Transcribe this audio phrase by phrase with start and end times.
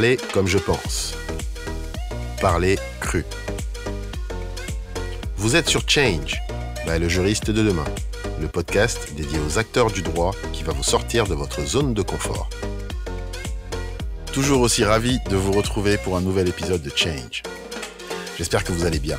[0.00, 1.12] Parler comme je pense.
[2.40, 3.22] Parler cru.
[5.36, 6.40] Vous êtes sur Change,
[6.86, 7.84] by le juriste de demain,
[8.40, 12.00] le podcast dédié aux acteurs du droit qui va vous sortir de votre zone de
[12.00, 12.48] confort.
[14.32, 17.42] Toujours aussi ravi de vous retrouver pour un nouvel épisode de Change.
[18.38, 19.18] J'espère que vous allez bien.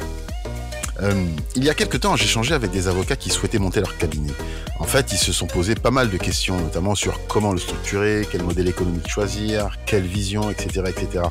[1.02, 3.98] Euh, il y a quelques temps, j'ai changé avec des avocats qui souhaitaient monter leur
[3.98, 4.34] cabinet.
[4.80, 8.28] En fait, ils se sont posés pas mal de questions, notamment sur comment le structurer,
[8.32, 11.24] quel modèle économique choisir, quelle vision, etc., etc.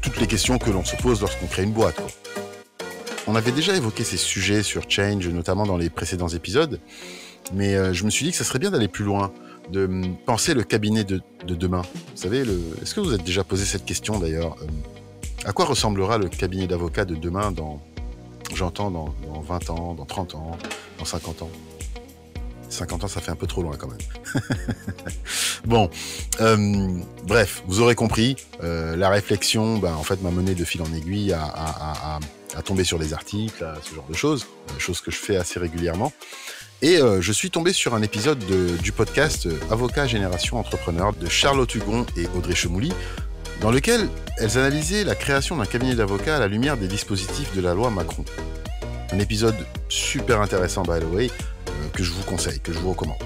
[0.00, 2.00] Toutes les questions que l'on se pose lorsqu'on crée une boîte.
[3.28, 6.80] On avait déjà évoqué ces sujets sur Change, notamment dans les précédents épisodes,
[7.54, 9.32] mais euh, je me suis dit que ça serait bien d'aller plus loin,
[9.70, 11.82] de hum, penser le cabinet de, demain.
[11.82, 12.40] Vous savez,
[12.82, 14.66] est-ce que vous avez déjà posé cette question d'ailleurs euh,
[15.44, 17.80] À quoi ressemblera le cabinet d'avocats de demain dans,
[18.56, 20.58] j'entends, dans, 20 ans, dans 30 ans,
[20.98, 21.50] dans 50 ans
[22.72, 23.98] 50 ans, ça fait un peu trop loin quand même.
[25.64, 25.90] bon,
[26.40, 26.88] euh,
[27.24, 30.92] bref, vous aurez compris, euh, la réflexion, ben, en fait, m'a mené de fil en
[30.92, 32.18] aiguille à,
[32.64, 35.58] tomber sur des articles, à ce genre de choses, euh, choses que je fais assez
[35.60, 36.12] régulièrement.
[36.80, 38.44] Et je suis tombé sur un épisode
[38.82, 42.92] du podcast Avocat Génération Entrepreneur de Charlotte Hugon et Audrey Chemouly,
[43.62, 47.60] dans lequel elles analysaient la création d'un cabinet d'avocats à la lumière des dispositifs de
[47.60, 48.24] la loi Macron.
[49.12, 49.54] Un épisode
[49.88, 51.30] super intéressant, by the way,
[51.68, 53.18] euh, que je vous conseille, que je vous recommande.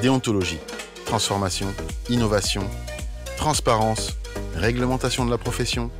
[0.00, 0.58] Déontologie,
[1.04, 1.66] transformation,
[2.08, 2.62] innovation,
[3.36, 4.16] transparence,
[4.54, 5.90] réglementation de la profession,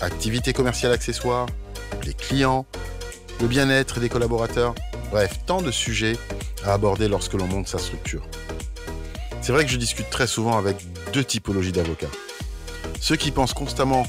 [0.00, 1.46] activité commerciale accessoire,
[2.04, 2.66] les clients,
[3.40, 4.74] le bien-être des collaborateurs,
[5.10, 6.18] bref, tant de sujets
[6.64, 8.22] à aborder lorsque l'on monte sa structure.
[9.40, 10.76] C'est vrai que je discute très souvent avec
[11.12, 12.10] deux typologies d'avocats.
[13.00, 14.06] Ceux qui pensent constamment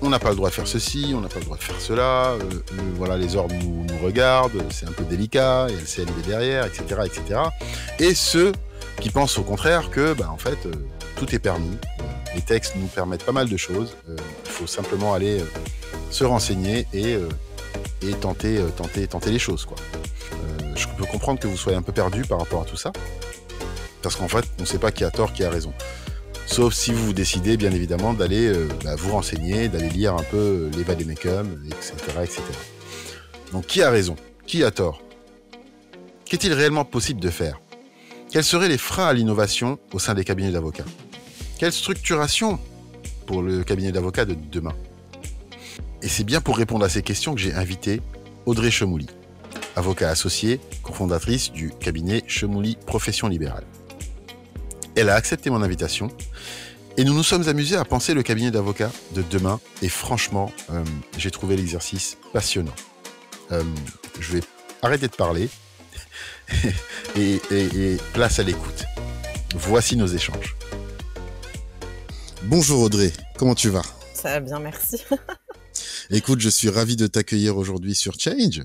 [0.00, 1.80] on n'a pas le droit de faire ceci, on n'a pas le droit de faire
[1.80, 2.62] cela, euh, euh,
[2.94, 7.00] voilà, les ordres nous, regardent, c'est un peu délicat, il y a le derrière, etc.,
[7.04, 7.40] etc.
[7.98, 8.52] Et ceux
[9.00, 10.72] qui pensent au contraire que, bah, en fait, euh,
[11.16, 11.76] tout est permis,
[12.34, 15.42] les textes nous permettent pas mal de choses, il faut simplement aller
[16.10, 17.18] se renseigner et,
[18.20, 19.66] tenter, tenter, tenter les choses,
[20.76, 22.92] je peux comprendre que vous soyez un peu perdu par rapport à tout ça,
[24.02, 25.72] parce qu'en fait, on ne sait pas qui a tort, qui a raison.
[26.46, 30.36] Sauf si vous décidez, bien évidemment, d'aller euh, bah, vous renseigner, d'aller lire un peu
[30.36, 32.42] euh, les etc., etc.
[33.52, 34.16] Donc, qui a raison?
[34.46, 35.02] Qui a tort?
[36.24, 37.60] Qu'est-il réellement possible de faire?
[38.30, 40.84] Quels seraient les freins à l'innovation au sein des cabinets d'avocats?
[41.58, 42.58] Quelle structuration
[43.26, 44.74] pour le cabinet d'avocats de demain?
[46.02, 48.00] Et c'est bien pour répondre à ces questions que j'ai invité
[48.46, 49.06] Audrey Chemouly,
[49.76, 53.64] avocat associé, cofondatrice du cabinet Chemouly Profession Libérale.
[54.98, 56.08] Elle a accepté mon invitation
[56.96, 59.60] et nous nous sommes amusés à penser le cabinet d'avocats de demain.
[59.80, 60.82] Et franchement, euh,
[61.16, 62.74] j'ai trouvé l'exercice passionnant.
[63.52, 63.62] Euh,
[64.18, 64.40] je vais
[64.82, 65.50] arrêter de parler
[67.16, 68.86] et, et place à l'écoute.
[69.54, 70.56] Voici nos échanges.
[72.42, 73.82] Bonjour Audrey, comment tu vas?
[74.14, 75.04] Ça va bien, merci.
[76.10, 78.62] Écoute, je suis ravi de t'accueillir aujourd'hui sur Change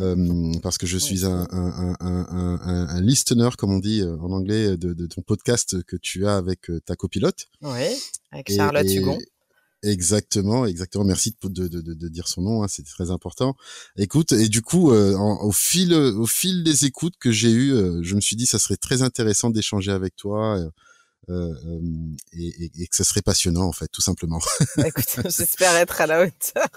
[0.00, 4.32] euh, parce que je suis un, un, un, un, listener, comme on dit euh, en
[4.32, 7.46] anglais, de, de, ton podcast que tu as avec euh, ta copilote.
[7.62, 7.96] Oui,
[8.32, 9.18] avec Charlotte Hugon.
[9.84, 11.04] Exactement, exactement.
[11.04, 13.56] Merci de, de, de, de dire son nom, hein, c'est très important.
[13.96, 18.14] Écoute, et du coup, euh, au fil, au fil des écoutes que j'ai eues, je
[18.16, 20.58] me suis dit, ça serait très intéressant d'échanger avec toi.
[21.30, 21.54] Euh,
[22.32, 24.40] et, et, que ce serait passionnant en fait, tout simplement.
[24.76, 26.68] Bah, écoute, j'espère être à la hauteur.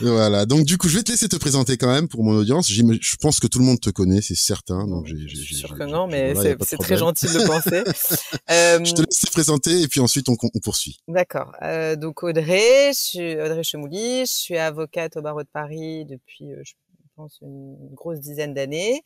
[0.00, 2.70] Voilà, donc du coup, je vais te laisser te présenter quand même pour mon audience.
[2.70, 4.86] Je pense que tout le monde te connaît, c'est certain.
[4.86, 7.82] Donc, j'ai, sûr que non, mais c'est très gentil de le penser.
[8.50, 8.84] euh...
[8.84, 10.98] Je te laisse te présenter et puis ensuite on, on poursuit.
[11.08, 11.52] D'accord.
[11.62, 16.52] Euh, donc Audrey, je suis Audrey Chemouly, je suis avocate au barreau de Paris depuis,
[16.52, 16.74] euh, je
[17.16, 19.02] pense, une grosse dizaine d'années.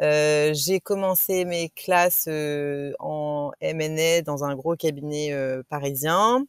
[0.00, 6.44] Euh, j'ai commencé mes classes euh, en M&A dans un gros cabinet euh, parisien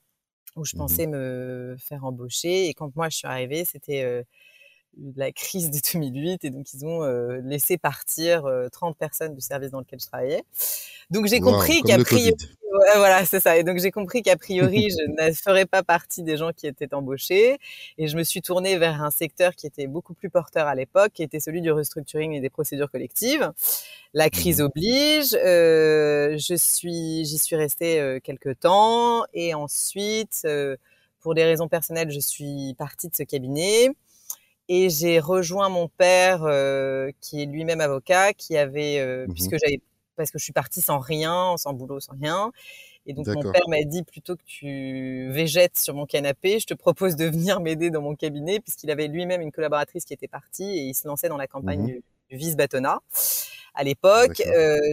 [0.55, 2.67] où je mmh pensais me faire embaucher.
[2.69, 4.25] Et quand moi je suis arrivée, c'était
[5.15, 7.03] la crise de 2008 et donc ils ont
[7.43, 10.43] laissé partir 30 personnes du service dans lequel je travaillais.
[11.11, 12.33] Donc j'ai compris qu'a priori,
[12.95, 13.57] voilà, c'est ça.
[13.57, 16.93] Et donc j'ai compris qu'a priori, je ne ferais pas partie des gens qui étaient
[16.93, 17.57] embauchés.
[17.97, 21.11] Et je me suis tournée vers un secteur qui était beaucoup plus porteur à l'époque,
[21.13, 23.51] qui était celui du restructuring et des procédures collectives.
[24.13, 25.33] La crise mmh oblige.
[25.33, 30.77] Euh, je suis, j'y suis restée euh, quelques temps, et ensuite, euh,
[31.19, 33.89] pour des raisons personnelles, je suis partie de ce cabinet.
[34.67, 39.57] Et j'ai rejoint mon père, euh, qui est lui-même avocat, qui avait, euh, mmh puisque
[39.63, 39.79] j'avais
[40.15, 42.51] parce que je suis partie sans rien, sans boulot, sans rien.
[43.05, 46.73] Et donc mon père m'a dit plutôt que tu végètes sur mon canapé, je te
[46.73, 50.63] propose de venir m'aider dans mon cabinet puisqu'il avait lui-même une collaboratrice qui était partie
[50.63, 52.99] et il se lançait dans la campagne mmh du, du vice bâtonnat
[53.75, 54.41] à l'époque.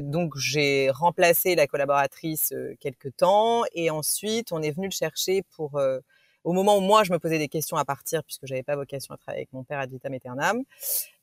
[0.03, 5.81] donc j'ai remplacé la collaboratrice quelques temps et ensuite on est venu le chercher pour
[6.45, 9.15] au moment où moi je me posais des questions à partir puisque j'avais pas vocation
[9.15, 10.63] à travailler avec mon père ad vitam aeternam, mmh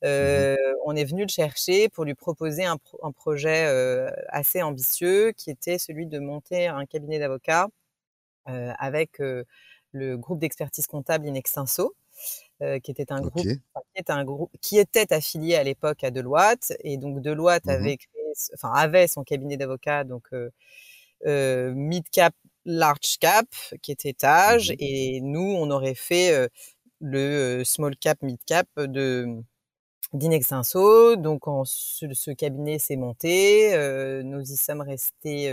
[0.05, 0.55] euh,
[0.85, 5.49] on est venu le chercher pour lui proposer un, un projet euh, assez ambitieux qui
[5.51, 7.67] était celui de monter un cabinet d'avocats
[8.49, 9.19] euh, avec
[9.93, 11.95] le groupe d'expertise comptable Inextinso.
[12.83, 13.59] Qui était un groupe, qui
[13.95, 16.73] était un groupe qui était affilié à l'époque à Deloitte.
[16.83, 20.27] Et donc Deloitte mmh avait créé, enfin avait son cabinet d'avocats donc
[21.25, 22.33] euh, mid cap
[22.65, 23.47] large cap
[23.81, 26.49] qui est étage mmh et nous on aurait fait
[27.01, 29.27] le small cap mid cap de
[30.13, 31.15] d'Inexinso.
[31.15, 33.71] Donc en, ce, ce, cabinet s'est monté,
[34.23, 35.49] nous y sommes restés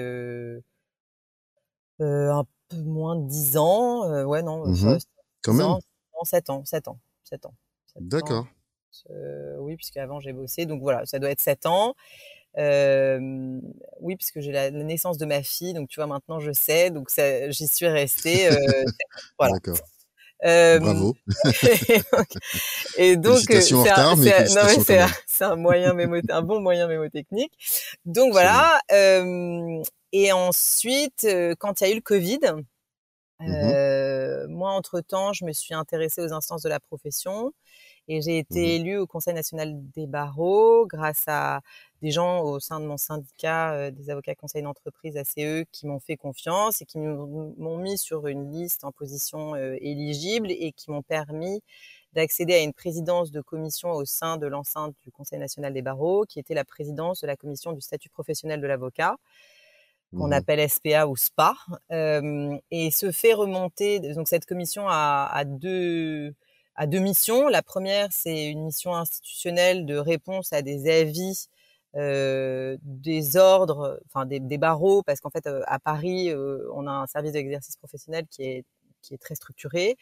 [1.99, 4.99] un peu moins de 10 ans, ouais non, mmh
[5.43, 5.67] quand même.
[5.67, 5.81] Ans,
[6.25, 7.55] 7 ans, 7 ans, 7 ans.
[8.01, 8.47] D'accord.
[9.59, 11.95] oui, puisque avant j'ai bossé, donc voilà, ça doit être 7 ans.
[12.59, 13.61] Euh,
[14.01, 17.11] oui, puisque j'ai la, naissance de ma fille, donc tu vois, maintenant je sais, donc
[17.49, 18.49] j'y suis restée.
[18.49, 18.85] Euh,
[19.39, 19.55] voilà.
[19.55, 19.79] D'accord.
[20.45, 21.17] Euh, Bravo.
[22.99, 27.53] et donc, c'est un, un moyen mémo, un bon moyen mémotechnique.
[28.05, 28.79] Donc voilà.
[28.93, 29.83] Euh,
[30.13, 31.27] et ensuite,
[31.59, 32.41] quand il y a eu le Covid,
[33.41, 37.53] mmh moi entre temps, je me suis intéressée aux instances de la profession
[38.09, 41.61] et j'ai été mmh élue au Conseil national des barreaux grâce à
[42.07, 45.99] des gens au sein de mon syndicat euh, des avocats conseils d'entreprise ACE qui m'ont
[45.99, 50.93] fait confiance et qui m'ont mis sur une liste en position euh, éligible et qui
[50.93, 51.63] m'ont permis
[52.13, 56.25] d'accéder à une présidence de commission au sein de l'enceinte du Conseil national des barreaux,
[56.29, 59.17] qui était la présidence de la commission du statut professionnel de l'avocat,
[60.17, 61.57] qu'on mmh appelle SPA ou SPA,
[61.91, 63.99] euh, et se fait remonter.
[64.15, 66.33] Donc cette commission a, a deux
[66.77, 67.49] a deux missions.
[67.49, 71.49] La première, c'est une mission institutionnelle de réponse à des avis
[71.97, 76.87] euh, des ordres, enfin des, des barreaux, parce qu'en fait euh, à Paris, euh, on
[76.87, 78.65] a un service d'exercice professionnel qui est
[79.03, 79.97] qui est très structuré.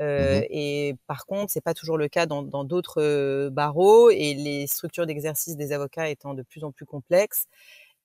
[0.00, 0.04] Mmh
[0.50, 5.56] Et par contre, c'est pas toujours le cas dans d'autres barreaux et les structures d'exercice
[5.56, 7.46] des avocats étant de plus en plus complexes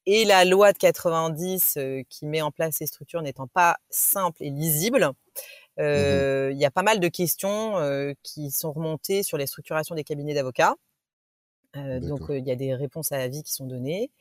[0.05, 1.77] et la loi de 90
[2.09, 5.11] qui met en place ces structures n'étant pas simple et lisible,
[5.77, 7.75] mmh il y a pas mal de questions
[8.23, 10.75] qui sont remontées sur les structurations des cabinets d'avocats.
[11.77, 14.11] Euh, donc il y a des réponses à la vie qui sont données.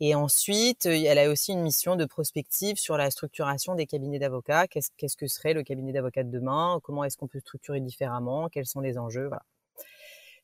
[0.00, 4.66] Et ensuite, elle a aussi une mission de prospective sur la structuration des cabinets d'avocats.
[4.66, 6.80] Qu'est-ce, qu'est-ce que serait le cabinet d'avocats de demain?
[6.82, 8.48] Comment est-ce qu'on peut structurer différemment?
[8.48, 9.26] Quels sont les enjeux?
[9.28, 9.42] Voilà.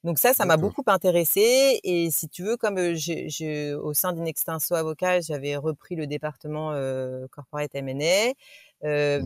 [0.04, 1.78] Donc ça, ça m'a beaucoup intéressé.
[1.84, 7.26] Et si tu veux, comme j'ai, au sein d'Inextinso Avocat, j'avais repris le département euh,
[7.30, 8.32] corporate M&A.
[8.84, 9.22] Euh,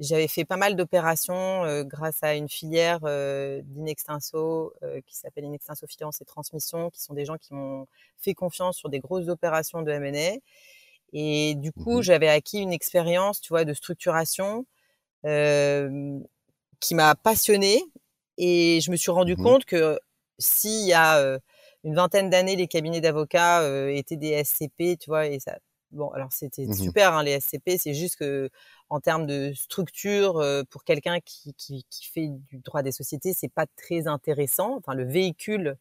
[0.00, 5.44] j'avais fait pas mal d'opérations euh, grâce à une filière euh, d'Inextinso euh, qui s'appelle
[5.44, 7.86] Inextinso Finance et Transmission, qui sont des gens qui m'ont
[8.18, 10.38] fait confiance sur des grosses opérations de M&A.
[11.12, 14.66] Et du coup, mmh j'avais acquis une expérience, tu vois, de structuration
[15.24, 16.18] euh,
[16.80, 17.82] qui m'a passionnée.
[18.36, 19.98] Et je me suis rendu mmh compte que
[20.38, 21.38] s'il y a
[21.84, 25.58] une vingtaine d'années, les cabinets d'avocats étaient des SCP, tu vois, et ça,
[25.90, 28.50] bon, alors c'était mmh super, hein, les SCP, c'est juste que
[28.88, 33.32] en termes de structure euh, pour quelqu'un qui, qui, qui, fait du droit des sociétés,
[33.32, 34.76] c'est pas très intéressant.
[34.76, 35.76] Enfin, le véhicule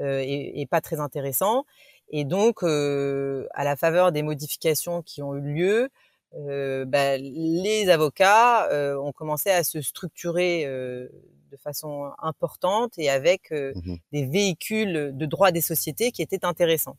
[0.00, 1.64] euh, est, est, pas très intéressant.
[2.10, 5.88] Et donc, euh, à la faveur des modifications qui ont eu lieu,
[6.34, 13.50] euh, bah, les avocats euh, ont commencé à se structurer de façon importante et avec
[13.50, 16.96] mmh des véhicules de droit des sociétés qui étaient intéressants.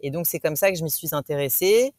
[0.00, 1.92] Et donc, c'est comme ça que je m'y suis intéressée.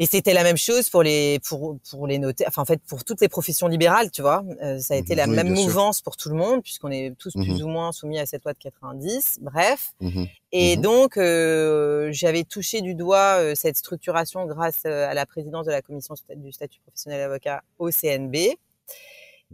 [0.00, 3.04] Et c'était la même chose pour les pour pour les notaires, enfin en fait pour
[3.04, 4.44] toutes les professions libérales, tu vois.
[4.60, 7.60] Euh, ça a été la même mouvance pour tout le monde puisqu'on est tous plus
[7.60, 9.38] mmh ou moins soumis à cette loi de 90.
[9.40, 9.92] Bref.
[10.00, 10.24] Mmh
[10.56, 15.66] et mmh donc euh, j'avais touché du doigt euh, cette structuration grâce à la présidence
[15.66, 18.36] de la commission du statut professionnel avocat au CNB.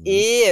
[0.07, 0.45] Et,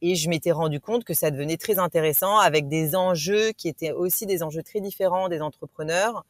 [0.00, 3.90] et je m'étais rendu compte que ça devenait très intéressant avec des enjeux qui étaient
[3.90, 6.24] aussi des enjeux très différents des entrepreneurs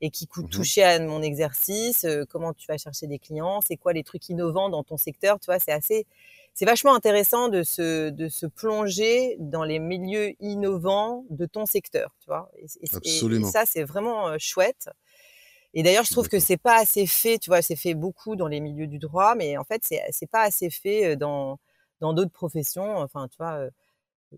[0.00, 3.60] et qui coûtent mmh toucher à mon exercice, euh, comment tu vas chercher des clients,
[3.66, 6.06] c'est quoi les trucs innovants dans ton secteur, tu vois, c'est assez,
[6.54, 12.14] c'est vachement intéressant de se, de se plonger dans les milieux innovants de ton secteur,
[12.20, 12.50] tu vois.
[12.56, 14.88] Et, et, ça, c'est vraiment euh, chouette.
[15.74, 18.48] Et d'ailleurs, je trouve que c'est pas assez fait, tu vois, c'est fait beaucoup dans
[18.48, 21.58] les milieux du droit, mais en fait, c'est, c'est pas assez fait euh, dans,
[22.00, 23.68] dans d'autres professions, enfin, tu vois,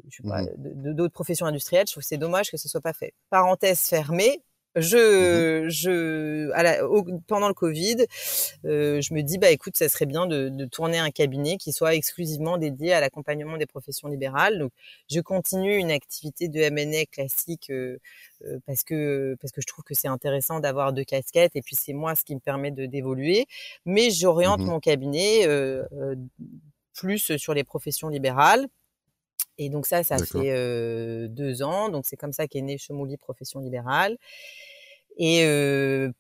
[0.08, 1.86] je sais pas, mmh d'autres professions industrielles.
[1.86, 3.12] Je trouve que c'est dommage que ce soit pas fait.
[3.28, 4.42] Parenthèse fermée,
[4.76, 6.78] Mmh je, je, à la,
[7.26, 8.06] pendant le Covid,
[8.64, 11.72] euh, je me dis bah écoute, ça serait bien de, de, tourner un cabinet qui
[11.72, 14.58] soit exclusivement dédié à l'accompagnement des professions libérales.
[14.60, 14.70] Donc,
[15.10, 17.98] je continue une activité de M&A classique euh,
[18.46, 21.74] euh, parce que parce que je trouve que c'est intéressant d'avoir deux casquettes et puis
[21.74, 23.46] c'est moi ce qui me permet de d'évoluer.
[23.86, 25.84] Mais j'oriente Mmh mon cabinet euh,
[26.94, 28.68] plus sur les professions libérales.
[29.58, 31.88] Et donc ça, ça fait euh, deux ans.
[31.90, 34.16] Donc c'est comme ça qu'est né Chemouli Profession Libérale.
[35.16, 36.10] Et euh,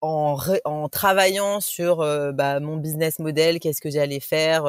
[0.00, 4.64] en, travaillant sur euh, bah, mon business model, qu'est-ce que j'allais faire,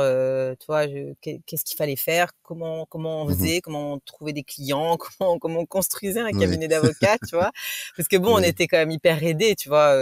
[1.22, 4.98] qu'est- qu'est-ce qu'il fallait faire, comment comment on Mmh faisait, comment on trouvait des clients,
[5.20, 7.52] comment comment on construisait un Oui, cabinet d'avocats, tu vois,
[7.96, 9.94] parce que bon, on était quand même hyper aidés, tu vois,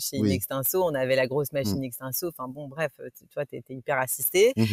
[0.00, 0.30] chez oui.
[0.30, 1.56] Inextinso, on avait la grosse Mmh.
[1.58, 4.52] machine Extinso, enfin bon, bref, tu tu vois, t'étais hyper assisté.
[4.56, 4.64] Mmh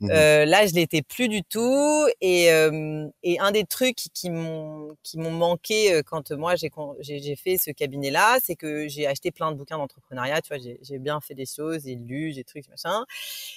[0.00, 2.06] Mmh Euh, là, je l'étais plus du tout.
[2.20, 7.56] Et, euh, et un des trucs qui m'ont qui m'ont manqué quand moi j'ai fait
[7.58, 10.40] ce cabinet-là, c'est que j'ai acheté plein de bouquins d'entrepreneuriat.
[10.42, 13.04] Tu vois, j'ai j'ai bien fait des choses, j'ai lu, j'ai trucs machin.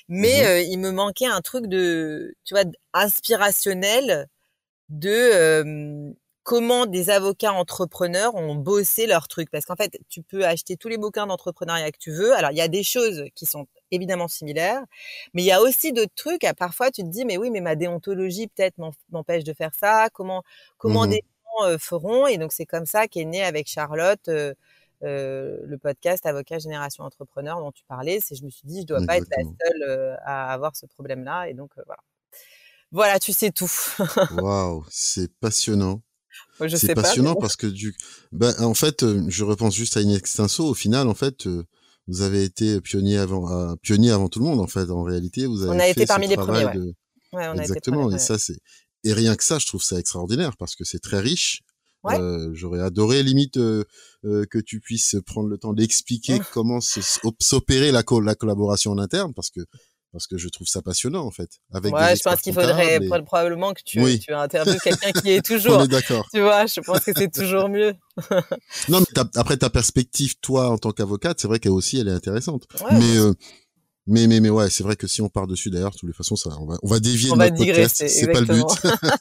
[0.08, 4.28] Mais Mmh euh, il me manquait un truc de, tu vois, inspirationnel
[4.90, 6.14] de euh,
[6.50, 9.52] comment des avocats entrepreneurs ont bossé leur truc.
[9.52, 12.34] Parce qu'en fait, tu peux acheter tous les bouquins d'entrepreneuriat que tu veux.
[12.34, 14.84] Alors, il y a des choses qui sont évidemment similaires,
[15.36, 16.44] mais il y a aussi d'autres trucs.
[16.44, 18.80] À parfois, tu te dis, mais oui, mais ma déontologie peut-être
[19.12, 20.10] m'empêche de faire ça.
[20.12, 20.42] Comment,
[20.80, 22.26] comment Mmh des gens euh, feront?
[22.26, 24.56] Et donc, c'est comme ça qu'est né avec Charlotte euh,
[25.04, 28.22] euh, le podcast Avocat Génération Entrepreneur dont tu parlais.
[28.24, 31.48] C'est, je me suis dit, je dois pas être la seule à avoir ce problème-là.
[31.48, 32.02] Et donc, voilà.
[32.92, 33.70] Voilà, tu sais tout.
[34.42, 36.02] Waouh, c'est passionnant.
[36.60, 37.96] Moi, je C'est sais passionnant parce que du,
[38.32, 40.66] ben, en fait, euh, je repense juste à Inextinso.
[40.66, 41.64] Au final, en fait, euh,
[42.08, 44.60] vous avez été pionnier avant, euh, pionnier avant tout le monde.
[44.60, 46.86] En fait, en réalité, vous On avez a été fait parmi les premiers, travail ouais.
[46.86, 46.94] de,
[47.32, 48.12] Ouais, on a été exactement.
[48.12, 48.58] Et ça, c'est,
[49.04, 51.62] et rien que ça, je trouve ça extraordinaire parce que c'est très riche.
[52.04, 52.18] Ouais.
[52.20, 53.84] Euh, j'aurais adoré limite euh,
[54.24, 56.80] euh, que tu puisses prendre le temps d'expliquer comment
[57.40, 59.60] s'opérer la, co- la collaboration en interne parce que
[60.12, 63.74] parce que je trouve ça passionnant en fait avec Ouais, je pense qu'il faudrait probablement
[63.74, 64.20] que tu, Oui.
[64.20, 65.82] tu interviewes quelqu'un qui est on toujours.
[65.84, 67.94] est d'accord Tu vois, je pense que c'est toujours mieux.
[68.90, 72.14] non mais après ta perspective toi en tant qu'avocate c'est vrai qu'elle aussi elle est
[72.14, 73.34] intéressante Ouais, mais euh,
[74.08, 76.14] mais mais mais ouais c'est vrai que si on part dessus d'ailleurs de toutes les
[76.14, 78.08] façons ça on va on va dévier on va notre podcast digresser.
[78.10, 78.66] c'est pas le but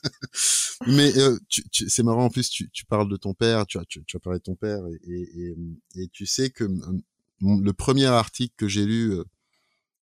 [0.87, 3.78] mais euh, tu, tu- c'est marrant en plus tu, tu parles de ton père tu
[3.78, 5.54] as tu, tu as parlé de ton père et et,
[5.97, 6.99] et, et tu sais que euh,
[7.40, 9.25] le premier article que j'ai lu euh,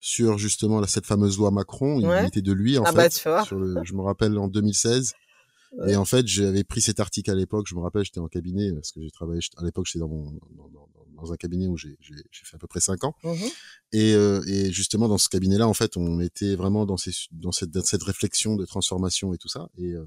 [0.00, 2.26] sur justement cette fameuse loi Macron il, Ouais.
[2.28, 3.44] était de lui en Ah fait bah, tu vois.
[3.44, 5.12] sur le, je me rappelle en 2016
[5.76, 5.92] Ouais.
[5.92, 8.72] et en fait j'avais pris cet article à l'époque je me rappelle j'étais en cabinet
[8.72, 10.24] parce que j'ai travaillé à l'époque j'étais dans, mon,
[10.56, 11.98] dans, dans, dans un cabinet où j'ai
[12.32, 13.34] fait à peu près cinq ans Mhm.
[13.92, 17.52] et, euh, et justement, dans ce cabinet-là, en fait, on était vraiment dans, ces, dans,
[17.52, 19.68] cette, dans cette réflexion de transformation et tout ça.
[19.76, 20.06] Et, euh,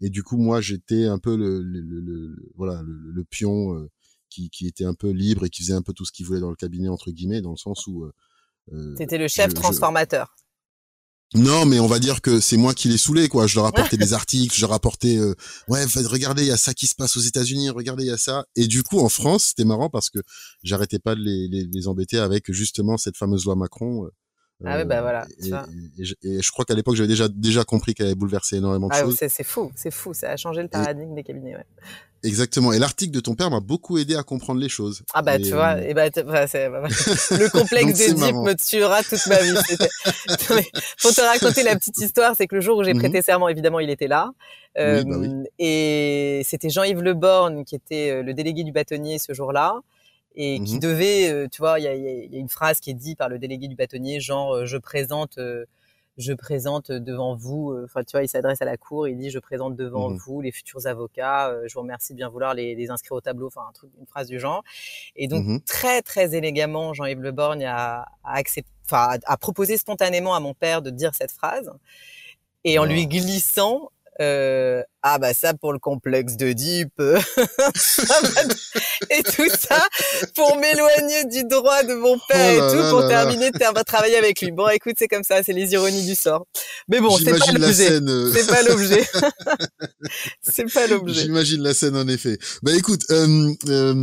[0.00, 3.74] et du coup, moi, j'étais un peu le, le, le- le- voilà, le, le pion
[3.76, 3.88] euh,
[4.30, 6.40] qui, qui était un peu libre et qui faisait un peu tout ce qu'il voulait
[6.40, 8.04] dans le cabinet, entre guillemets, dans le sens où...
[8.72, 10.34] euh, euh, T'étais le chef je- je- transformateur.
[11.34, 13.46] non, mais on va dire que c'est moi qui l'ai saoulé, quoi.
[13.46, 15.34] Je leur apportais des articles, je leur apportais, euh,
[15.68, 18.18] ouais, regardez, il y a ça qui se passe aux États-Unis, regardez, il y a
[18.18, 18.44] ça.
[18.54, 20.18] Et du coup, en France, c'était marrant parce que
[20.62, 24.04] j'arrêtais pas de les, les, les embêter avec justement cette fameuse loi Macron.
[24.04, 24.10] euh,
[24.66, 25.66] Ah oui, bah voilà, Et, tu vois.
[25.98, 28.88] et je, et je crois qu'à l'époque, j'avais déjà déjà compris qu'elle avait bouleversé énormément
[28.88, 29.16] de Ah, choses.
[29.18, 30.12] c'est c'est fou, c'est fou.
[30.12, 31.56] Ça a changé le paradigme des cabinets.
[31.56, 31.66] Ouais.
[32.24, 32.72] Exactement.
[32.72, 35.02] Et l'article de ton père m'a beaucoup aidé à comprendre les choses.
[35.12, 36.82] Ah bah Et, tu vois, euh, et bah, t- bah, c'est- bah,
[37.30, 39.54] le complexe d'Édipe me tuera toute ma vie.
[39.66, 39.88] C'était-
[40.50, 40.66] Non, mais
[40.98, 43.00] Faut te raconter la petite histoire, c'est que le jour où j'ai Mhm.
[43.00, 44.30] prêté serment, évidemment, il était là.
[44.78, 45.28] Oui, bah oui.
[45.28, 49.80] Euh, Et c'était Jean-Yves Le Borgne qui était euh, le délégué du bâtonnier ce jour-là
[50.34, 50.80] et qui Mhm.
[50.80, 53.38] devait, euh, tu vois, il y a, y une phrase qui est dite par le
[53.38, 55.64] délégué du bâtonnier, genre euh, je présente, euh,
[56.18, 59.30] je présente devant vous, euh, enfin tu vois, il s'adresse à la cour, il dit
[59.30, 60.18] je présente devant Mhm.
[60.26, 63.20] vous les futurs avocats, euh, je vous remercie de bien vouloir les, les inscrire au
[63.20, 64.62] tableau, enfin un truc, une phrase du genre.
[65.16, 65.60] Et donc Mhm.
[65.62, 70.40] très très élégamment, Jean-Yves Le Borgne a, a accepté, enfin a, a proposé spontanément à
[70.40, 71.70] mon père de dire cette phrase
[72.64, 73.90] et en lui glissant.
[74.20, 77.20] euh, ah bah ça pour le complexe d'Oedipe euh,
[77.74, 78.42] ça va-
[79.10, 79.86] et tout ça
[80.34, 83.82] pour m'éloigner du droit de mon père Oh et tout là pour là terminer de
[83.84, 84.50] travailler avec lui.
[84.52, 86.46] Bon écoute c'est comme ça c'est les ironies du sort.
[86.88, 87.90] Mais bon c'est pas l'objet.
[88.00, 89.06] euh, c'est pas l'objet.
[90.42, 91.22] C'est pas l'objet.
[91.22, 92.38] J'imagine la scène en effet.
[92.62, 93.94] Bah écoute, euh, euh,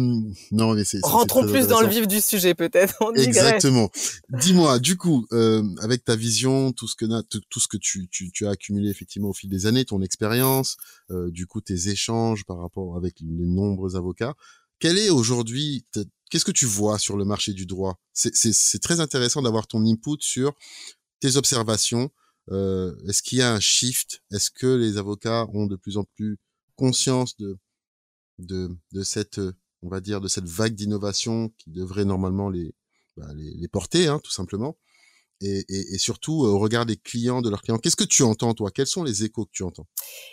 [0.52, 1.00] non mais c'est.
[1.04, 3.90] rentrons plus dans le vif du sujet peut-être Exactement.
[4.30, 8.08] Dis-moi, du coup, euh, avec ta vision, tout ce que tout, tout ce que tu,
[8.10, 11.90] tu, tu as accumulé effectivement au fil des années, ton expérience, euh, du coup tes
[11.90, 14.36] échanges par rapport avec les nombreux avocats,
[14.80, 15.86] quel est aujourd'hui,
[16.30, 18.00] qu'est-ce que tu vois sur le marché du droit?
[18.14, 20.54] C'est très intéressant d'avoir ton input sur
[21.20, 22.12] tes observations.
[22.52, 24.22] Euh, Est-ce qu'il y a un shift?
[24.32, 26.38] Est-ce que les avocats ont de plus en plus
[26.76, 27.58] conscience de
[28.40, 29.40] de, cette,
[29.82, 32.74] on va dire, de cette vague d'innovation qui devrait normalement les,
[33.18, 34.78] bah, les, porter, hein, tout simplement?
[35.42, 37.78] Et, et, et, surtout au regard des clients, de leurs clients.
[37.78, 38.72] Qu'est-ce que tu entends, toi?
[38.72, 39.88] Quels sont les échos que tu entends?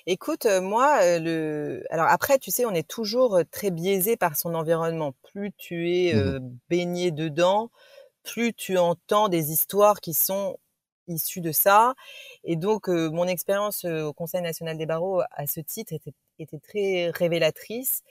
[0.06, 1.84] Écoute, moi, le...
[1.90, 5.14] alors après, tu sais, on est toujours très biaisé par son environnement.
[5.32, 7.70] Plus tu es mmh baigné dedans,
[8.24, 10.58] plus tu entends des histoires qui sont
[11.06, 11.94] issues de ça.
[12.42, 17.10] Et donc, mon expérience au Conseil national des barreaux, à ce titre, était, était très
[17.10, 18.02] révélatrice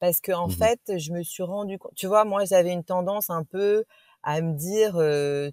[0.00, 1.92] parce que en mmh fait, je me suis rendu compte.
[1.94, 3.84] Tu vois, moi, j'avais une tendance un peu
[4.22, 5.50] à me dire euh,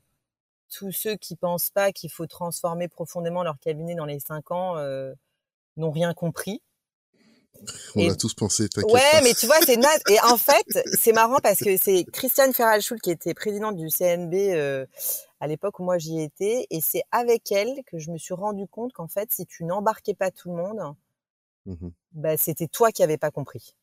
[0.69, 4.77] tous ceux qui pensent pas qu'il faut transformer profondément leur cabinet dans les cinq ans
[4.77, 5.13] euh,
[5.77, 6.61] n'ont rien compris.
[7.95, 8.09] On et...
[8.09, 9.21] a tous pensé, t'inquiète Ouais, pas.
[9.21, 10.01] mais tu vois, c'est naze.
[10.09, 10.65] Et en fait,
[10.99, 14.85] c'est marrant parce que c'est Christiane Ferralschul qui était présidente du CNB euh,
[15.39, 18.67] à l'époque où moi j'y étais, et c'est avec elle que je me suis rendu
[18.67, 20.95] compte qu'en fait, si tu n'embarquais pas tout le monde,
[21.65, 23.75] mmh bah, c'était toi qui avais pas compris.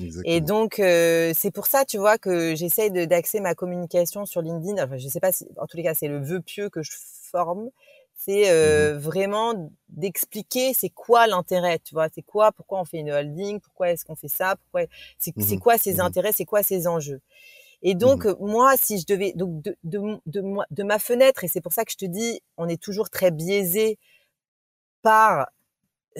[0.00, 0.34] Exactement.
[0.34, 4.82] Et donc, euh, c'est pour ça, tu vois, que j'essaye d'axer ma communication sur LinkedIn.
[4.82, 6.90] Enfin, je sais pas si, en tous les cas, c'est le vœu pieux que je
[7.30, 7.70] forme.
[8.14, 12.98] C'est euh, mmh vraiment d'expliquer c'est quoi l'intérêt, tu vois, c'est quoi, pourquoi on fait
[12.98, 14.82] une holding, pourquoi est-ce qu'on fait ça, pourquoi,
[15.18, 17.20] c'est mmh quoi ses mmh intérêts, c'est quoi ses enjeux.
[17.82, 21.62] Et donc, moi, si je devais, donc de, de, de, de ma fenêtre, et c'est
[21.62, 23.98] pour ça que je te dis, on est toujours très biaisé
[25.02, 25.48] par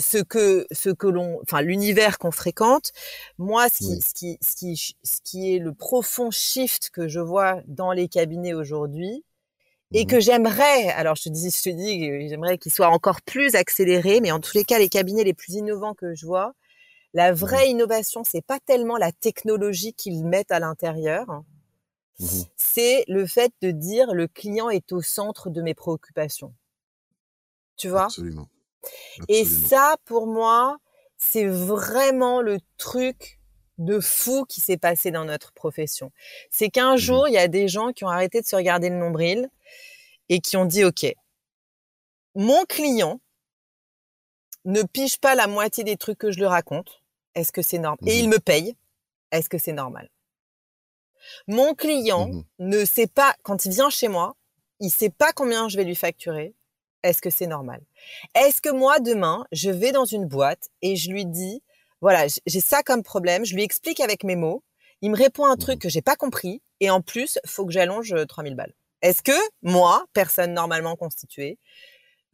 [0.00, 2.92] ce que ce que l'on enfin l'univers qu'on fréquente.
[3.38, 4.00] Moi ce qui, Oui.
[4.00, 8.08] ce qui ce qui ce qui est le profond shift que je vois dans les
[8.08, 9.24] cabinets aujourd'hui
[9.94, 13.22] et Mmh que j'aimerais alors je te dis je te dis j'aimerais qu'il soit encore
[13.22, 16.54] plus accéléré mais en tous les cas les cabinets les plus innovants que je vois
[17.14, 21.42] la vraie innovation c'est pas tellement la technologie qu'ils mettent à l'intérieur.
[22.18, 26.54] Mmh c'est le fait de dire le client est au centre de mes préoccupations.
[27.76, 28.14] Tu vois?
[28.14, 28.48] Absolument.
[29.28, 30.78] Et ça, pour moi,
[31.18, 33.38] c'est vraiment le truc
[33.78, 36.12] de fou qui s'est passé dans notre profession.
[36.50, 38.90] C'est qu'un Mmh jour, il y a des gens qui ont arrêté de se regarder
[38.90, 39.48] le nombril
[40.28, 41.06] et qui ont dit, OK,
[42.34, 43.20] mon client
[44.64, 47.02] ne pige pas la moitié des trucs que je lui raconte.
[47.34, 48.76] Est-ce que c'est normal Et Mmh il me paye.
[49.32, 50.08] Est-ce que c'est normal?
[51.46, 54.36] Mon client Mmh ne sait pas, quand il vient chez moi,
[54.80, 56.54] il sait pas combien je vais lui facturer.
[57.02, 57.82] Est-ce que c'est normal?
[58.34, 61.62] Est-ce que moi, demain, je vais dans une boîte et je lui dis,
[62.00, 64.62] voilà, j'ai ça comme problème, je lui explique avec mes mots,
[65.02, 65.78] il me répond un truc Mmh.
[65.80, 68.74] que j'ai pas compris et en plus, faut que j'allonge 3000 balles.
[69.02, 69.32] Est-ce que
[69.62, 71.58] moi, personne normalement constituée,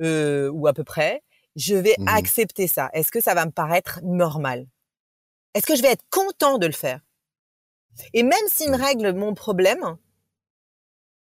[0.02, 1.22] euh, ou à peu près,
[1.56, 2.90] je vais Mmh accepter ça?
[2.92, 4.66] Est-ce que ça va me paraître normal?
[5.54, 7.00] Est-ce que je vais être content de le faire?
[8.12, 8.82] Et même s'il me Mmh.
[8.82, 9.96] règle mon problème,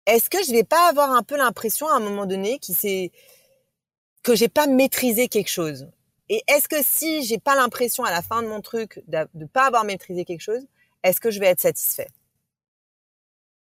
[0.06, 3.12] est-ce que je vais pas avoir un peu l'impression à un moment donné qu'il s'est
[4.24, 5.88] que j'ai pas maîtrisé quelque chose?
[6.30, 9.46] Et est-ce que si j'ai pas l'impression à la fin de mon truc de ne
[9.46, 10.66] pas avoir maîtrisé quelque chose,
[11.04, 12.10] est-ce que je vais être satisfait?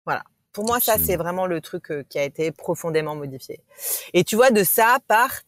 [0.06, 0.22] Voilà.
[0.52, 3.60] Pour moi, ça, c'est vraiment le truc euh, qui a été profondément modifié.
[4.12, 5.42] Et tu vois, de ça part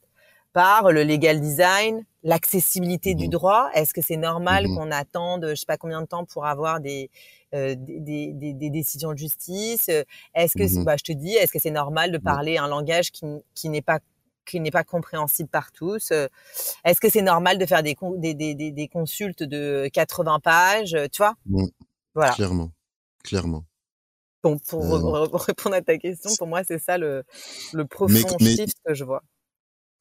[0.57, 3.69] par le legal design, l'accessibilité du Mmh droit.
[3.75, 6.81] Est-ce que c'est normal Mmh qu'on attende, je sais pas combien de temps pour avoir
[6.81, 7.11] des
[7.53, 9.90] euh, des, des, des, des décisions de justice?
[10.35, 13.11] Est-ce que, Mmh bah, je te dis, est-ce que c'est normal de parler un langage
[13.12, 13.99] qui, qui n'est pas
[14.47, 16.11] qui n'est pas compréhensible par tous?
[16.85, 21.19] Est-ce que c'est normal de faire des, des, des, des, consultes de 80 pages Tu
[21.19, 21.35] vois?
[22.14, 22.33] Voilà.
[22.33, 22.71] Clairement.
[23.25, 23.64] Clairement.
[24.42, 27.25] Bon, pour Euh, re- re- répondre à ta question, pour moi, c'est ça le,
[27.75, 29.23] le mais, profond mais, shift que je vois.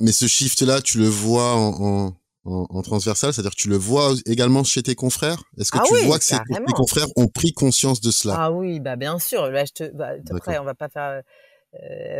[0.01, 3.77] Mais ce shift-là, tu le vois en, en, en, en transversal, c'est-à-dire que tu le
[3.77, 5.43] vois également chez tes confrères?
[5.57, 8.35] Est-ce que Ah tu oui, vois que ces- tes confrères ont pris conscience de cela?
[8.35, 9.49] Ah oui, bah bien sûr.
[9.51, 11.21] Là, je te, bah, après, on va pas faire,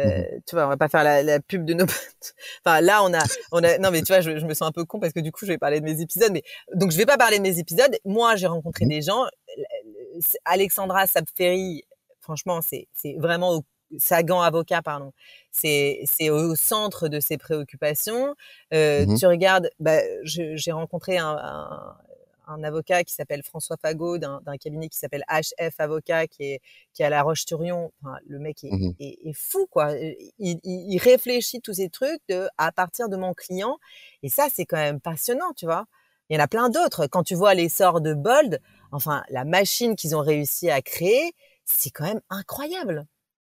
[0.04, 1.86] Mmh euh, tu vois, on va pas faire la, la pub de nos.
[2.66, 3.78] enfin, là, on a, on a.
[3.80, 5.46] Non, mais tu vois, je, je me sens un peu con parce que du coup,
[5.46, 6.32] je vais parler de mes épisodes.
[6.34, 6.44] Mais
[6.76, 7.98] donc, je vais pas parler de mes épisodes.
[8.06, 9.26] Moi, j'ai rencontré Mmh des gens.
[10.46, 11.84] Alexandra Sabferi,
[12.22, 13.66] franchement, c'est vraiment au,
[14.00, 15.12] Sagan avocat, pardon.
[15.52, 18.36] C'est, au centre de ses préoccupations.
[18.74, 21.98] Euh, Mmh Tu regardes, bah, j'ai rencontré un, un,
[22.48, 26.60] un avocat qui s'appelle François Fagot d'un cabinet qui s'appelle HF Avocat qui est
[26.94, 27.92] qui est à La Roche-sur-Yon.
[28.04, 29.94] Enfin, le mec est, Mmh est, est fou quoi.
[29.94, 33.78] Il, il, il réfléchit tous ces trucs de, à partir de mon client
[34.24, 35.86] et ça c'est quand même passionnant, tu vois.
[36.30, 37.08] Il y en a plein d'autres.
[37.08, 38.60] Quand tu vois l'essor de Bold,
[38.92, 41.34] enfin la machine qu'ils ont réussi à créer,
[41.66, 43.06] c'est quand même incroyable,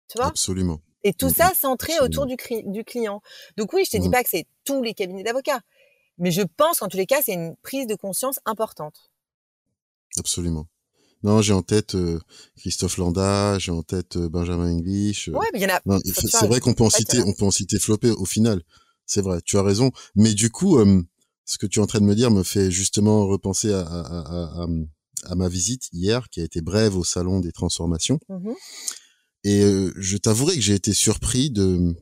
[0.09, 0.29] tu vois?
[0.29, 0.81] Absolument.
[1.03, 2.27] Et tout Mmh ça centré autour Absolument.
[2.27, 3.21] du, cri- du client.
[3.57, 5.61] Donc oui, je te dis pas que c'est tous les cabinets d'avocats,
[6.19, 9.11] mais je pense qu'en tous les cas, c'est une prise de conscience importante.
[10.19, 10.67] Absolument.
[11.23, 12.21] Non, j'ai en tête euh,
[12.57, 15.29] Christophe Landa, j'ai en tête euh, Benjamin English.
[15.29, 15.99] euh, Ouais, mais il y en a.
[16.05, 18.63] c'est vrai qu'on peut en citer, on peut en citer flopper au final.
[19.07, 19.91] C'est vrai, tu as raison.
[20.15, 20.79] Mais du coup,
[21.45, 24.63] ce que tu es en train de me dire me fait justement repenser à, à,
[24.63, 24.67] à,
[25.27, 28.19] à ma visite hier, qui a été brève au salon des transformations.
[28.29, 28.53] Mmh
[29.45, 31.95] Et euh, je t'avouerai que j'ai été surpris de.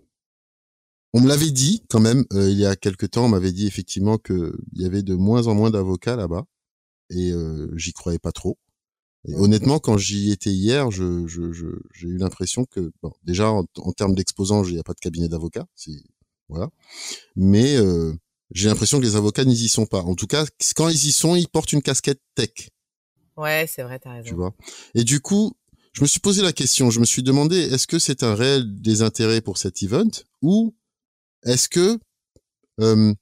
[1.12, 3.26] On me l'avait dit quand même euh, il y a quelque temps.
[3.26, 6.44] On m'avait dit effectivement que il y avait de moins en moins d'avocats là-bas,
[7.10, 8.58] et euh, j'y croyais pas trop.
[9.28, 13.52] Et honnêtement, quand j'y étais hier, je, je, je, j'ai eu l'impression que, bon, déjà
[13.52, 13.64] en,
[13.96, 15.66] termes d'exposants, il n'y a pas de cabinet d'avocats,
[16.48, 16.70] voilà.
[17.36, 18.12] Mais euh,
[18.50, 20.02] j'ai l'impression que les avocats n'y sont pas.
[20.02, 22.70] En tout cas, quand ils y sont, ils portent une casquette tech.
[23.36, 24.28] Ouais, c'est vrai, t'as raison.
[24.28, 24.54] Tu vois.
[24.94, 25.52] Et du coup,
[25.92, 26.90] je me suis posé la question.
[26.90, 30.74] Je me suis demandé, est-ce que c'est un réel désintérêt pour cet event ou
[31.44, 31.98] est-ce que
[32.80, 33.12] euh,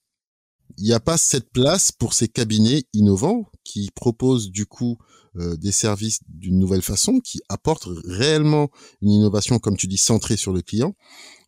[0.79, 4.99] il n'y a pas cette place pour ces cabinets innovants qui proposent du coup
[5.37, 10.37] euh, des services d'une nouvelle façon, qui apportent réellement une innovation, comme tu dis, centrée
[10.37, 10.95] sur le client?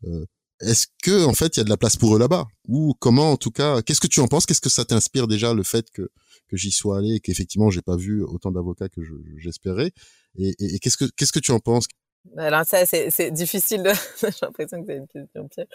[0.04, 0.26] Euh,
[0.60, 2.46] est-ce que en fait il y a de la place pour eux là-bas?
[2.68, 4.46] Ou comment en tout cas qu'est-ce que tu en penses?
[4.46, 6.08] Qu'est-ce que ça t'inspire déjà le fait que
[6.48, 9.00] que j'y sois allé et qu'effectivement j'ai pas vu autant d'avocats que
[9.38, 9.92] j'espérais?
[10.38, 11.86] Et, et, qu'est-ce que qu'est-ce que tu en penses?
[12.36, 13.82] Alors ça, c'est difficile.
[13.82, 13.90] De...
[14.20, 15.66] J'ai l'impression que c'est une question piège.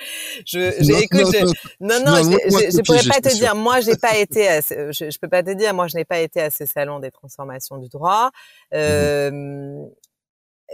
[0.46, 1.36] Je, j'écoute.
[1.80, 3.54] Non, non, non, je, je, pourrais pas te dire.
[3.54, 4.48] Moi, j'ai pas été.
[4.48, 4.92] À ce...
[4.92, 5.74] je, je peux pas te dire.
[5.74, 8.28] Moi, je n'ai pas été à ce salon des transformations du droit.
[8.72, 9.86] Mmh euh,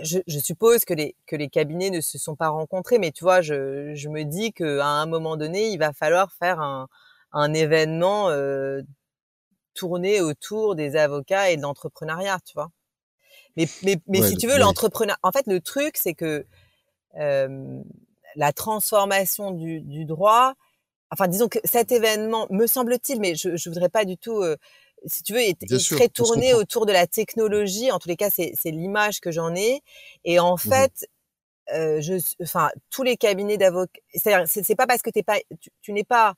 [0.02, 3.24] je, je, suppose que les que les cabinets ne se sont pas rencontrés, mais tu
[3.24, 6.88] vois, je, je me dis qu'à un moment donné, il va falloir faire un,
[7.32, 8.82] un événement euh,
[9.76, 12.70] tourné autour des avocats et de l'entrepreneuriat, tu vois.
[13.58, 15.18] Mais, mais, mais si tu veux, l'entrepreneur.
[15.24, 16.46] En fait, le truc, c'est que
[17.20, 17.82] euh,
[18.36, 20.54] la transformation du, du, droit.
[21.12, 24.42] Enfin, disons que cet événement, me semble-t-il, mais je, je voudrais pas du tout.
[24.42, 24.58] Euh,
[25.06, 27.92] si tu veux, est, est très tourné autour de la technologie.
[27.92, 29.82] En tous les cas, c'est l'image que j'en ai.
[30.24, 31.08] Et en mmh fait,
[31.74, 34.00] euh, je, enfin, tous les cabinets d'avocats.
[34.14, 36.36] C'est pas parce que t'es pas, tu, tu n'es pas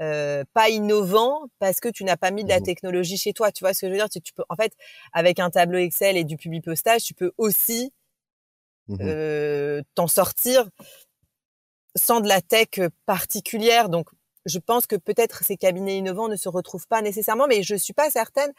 [0.00, 3.52] euh, pas innovant parce que tu n'as pas mis de la mmh technologie chez toi.
[3.52, 4.08] Tu vois ce que je veux dire?
[4.08, 4.72] Tu, tu peux, En fait,
[5.12, 7.92] avec un tableau Excel et du public postage, tu peux aussi
[8.88, 10.68] mmh euh, t'en sortir
[11.96, 12.68] sans de la tech
[13.06, 13.88] particulière.
[13.88, 14.08] Donc,
[14.46, 17.92] je pense que peut-être ces cabinets innovants ne se retrouvent pas nécessairement, mais je suis
[17.92, 18.50] pas certaine.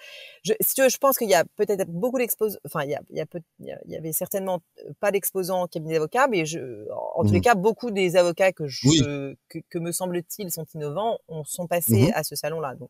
[0.44, 2.60] Je, si tu veux, je pense qu'il y a peut-être beaucoup d'exposants.
[2.66, 3.26] Enfin, il y a, il y, a
[3.60, 4.62] il y avait certainement
[5.00, 8.52] pas d'exposants en cabinet d'avocats, mais je, en tous les mmh cas, beaucoup des avocats
[8.52, 12.76] que je, que, me semble-t-il sont innovants, ont, sont passés mmh à ce salon-là.
[12.76, 12.90] Donc,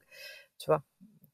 [0.58, 0.84] tu vois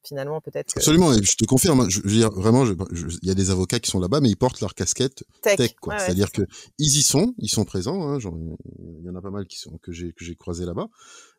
[0.08, 0.74] finalement peut-être.
[0.76, 1.90] Absolument, et je te confirme.
[1.90, 4.62] Je, veux dire vraiment, il y a des avocats qui sont là-bas, mais ils portent
[4.62, 6.00] leur casquette tech, quoi.
[6.00, 6.44] C'est-à-dire que
[6.78, 8.08] ils y sont, ils sont présents.
[8.08, 10.88] Hein, il y en a pas mal qui sont que j'ai que j'ai croisé là-bas.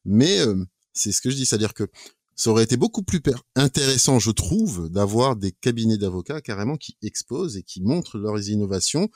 [0.05, 1.89] Mais euh, c'est ce que je dis, c'est-à-dire que
[2.35, 3.21] ça aurait été beaucoup plus
[3.57, 9.09] intéressant, je trouve, d'avoir des cabinets d'avocats carrément qui exposent et qui montrent leurs innovations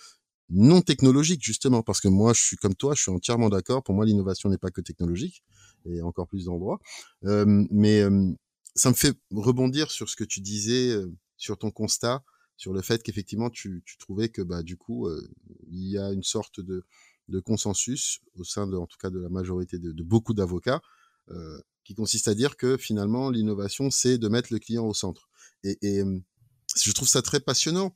[0.51, 3.83] non technologiques, justement, parce que moi, je suis comme toi, je suis entièrement d'accord.
[3.83, 5.42] Pour moi, l'innovation n'est pas que technologique,
[5.87, 6.79] et encore plus droit.
[7.25, 8.33] Euh, mais euh,
[8.75, 12.23] ça me fait rebondir sur ce que tu disais, euh, sur ton constat,
[12.57, 15.09] sur le fait qu'effectivement, tu, tu, trouvais que, bah, du coup,
[15.68, 16.85] il y a une sorte de,
[17.33, 20.81] de consensus au sein de, en tout cas, de la majorité de, de beaucoup d'avocats,
[21.31, 25.29] euh, qui consiste à dire que finalement l'innovation c'est de mettre le client au centre.
[25.64, 26.05] Et, et
[26.77, 27.95] je trouve ça très passionnant.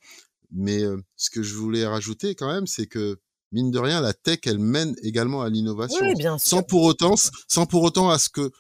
[0.53, 0.83] Mais
[1.17, 3.19] ce que je voulais rajouter quand même, c'est que
[3.51, 7.15] mine de rien, la tech elle mène également à l'innovation, oui, sans pour autant,
[7.49, 8.51] sans pour autant à ce que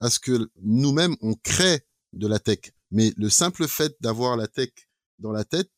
[0.00, 2.72] à ce que nous-mêmes on crée de la tech.
[2.90, 4.70] Mais le simple fait d'avoir la tech
[5.18, 5.70] dans la tête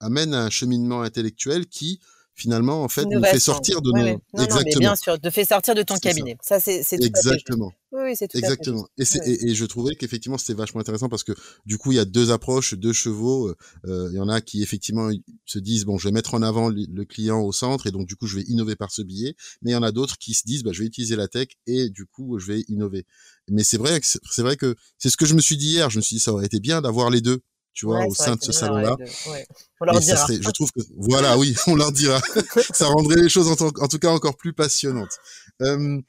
[0.00, 2.00] amène à un cheminement intellectuel qui
[2.38, 3.98] finalement, en fait, nous fait sortir de nos.
[3.98, 4.48] Non, Exactement.
[4.54, 6.36] Non, mais bien sûr, te fait sortir de ton cabinet.
[6.40, 7.72] Ça, c'est Exactement.
[7.90, 8.86] Oui, c'est tout Exactement.
[8.98, 11.32] À fait et, et, et, je trouvais qu'effectivement, c'était vachement intéressant parce que
[11.64, 13.54] du coup, il y a deux approches, deux chevaux.
[13.86, 15.10] Euh, il y en a qui effectivement
[15.46, 18.14] se disent bon, je vais mettre en avant le client au centre et donc du
[18.14, 19.34] coup, je vais innover par ce billet.
[19.62, 21.48] Mais il y en a d'autres qui se disent bah, je vais utiliser la tech
[21.66, 23.06] et du coup, je vais innover.
[23.48, 25.88] Mais c'est vrai que c'est vrai que c'est ce que je me suis dit hier.
[25.88, 27.40] Je me suis dit ça aurait été bien d'avoir les deux
[27.78, 28.96] tu vois, au sein de ce salon-là.
[29.30, 29.46] Ouais.
[29.80, 30.16] On leur dira.
[30.16, 32.20] Serait, je trouve que, voilà, oui, on leur dira.
[32.74, 35.16] ça rendrait les choses en, en, tout cas encore plus passionnantes.
[35.62, 36.00] Euh,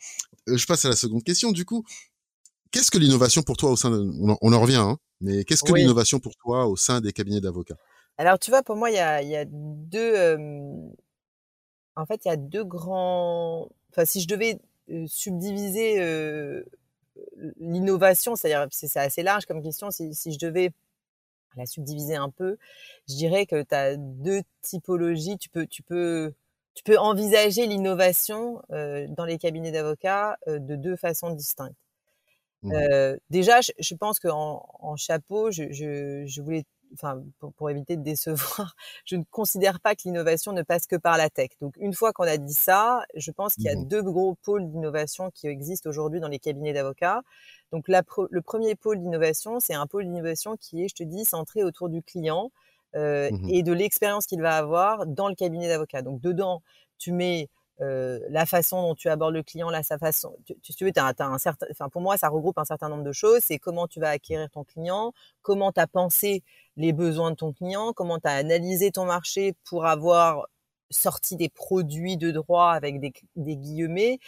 [0.47, 1.51] je passe à la seconde question.
[1.51, 1.83] Du coup,
[2.71, 5.45] qu'est-ce que l'innovation pour toi au sein de, on en, on en revient, hein, mais
[5.45, 7.77] qu'est-ce que l'innovation pour toi au sein des cabinets d'avocats?
[8.17, 10.73] Alors, tu vois, pour moi, il y a, y a deux, euh,
[11.95, 16.01] en fait, il y a deux grands, enfin, si je devais euh, subdiviser
[17.59, 20.71] l'innovation, c'est-à-dire, c'est assez large comme question, si, si je devais
[21.55, 22.57] la subdiviser un peu,
[23.07, 25.37] je dirais que tu as deux typologies.
[25.37, 26.33] Tu peux, tu peux,
[26.73, 31.75] tu peux envisager l'innovation euh, dans les cabinets d'avocats euh, de deux façons distinctes.
[32.63, 37.21] Mmh euh, déjà, je, je pense qu'en en chapeau, je, je, je, voulais enfin,
[37.57, 38.75] pour, éviter de décevoir,
[39.05, 41.49] je ne considère pas que l'innovation ne passe que par la tech.
[41.61, 44.35] Donc, une fois qu'on a dit ça, je pense qu'il y a mmh deux gros
[44.43, 47.21] pôles d'innovation qui existent aujourd'hui dans les cabinets d'avocats.
[47.71, 51.63] Donc, le premier pôle d'innovation, c'est un pôle d'innovation qui est, je te dis, centré
[51.63, 52.51] autour du client
[52.95, 56.01] euh, mmh et de l'expérience qu'il va avoir dans le cabinet d'avocat.
[56.01, 56.61] Donc, dedans,
[56.97, 57.49] tu mets
[57.81, 60.35] euh, la façon dont tu abordes le client, là, sa façon.
[60.45, 63.11] Tu, tu veux, as, un certain, enfin, pour moi, ça regroupe un certain nombre de
[63.11, 63.41] choses.
[63.43, 66.43] C'est comment tu vas acquérir ton client, comment tu as pensé
[66.77, 70.47] les besoins de ton client, comment tu as analysé ton marché pour avoir
[70.91, 74.19] sorti des produits de droit avec des, des guillemets.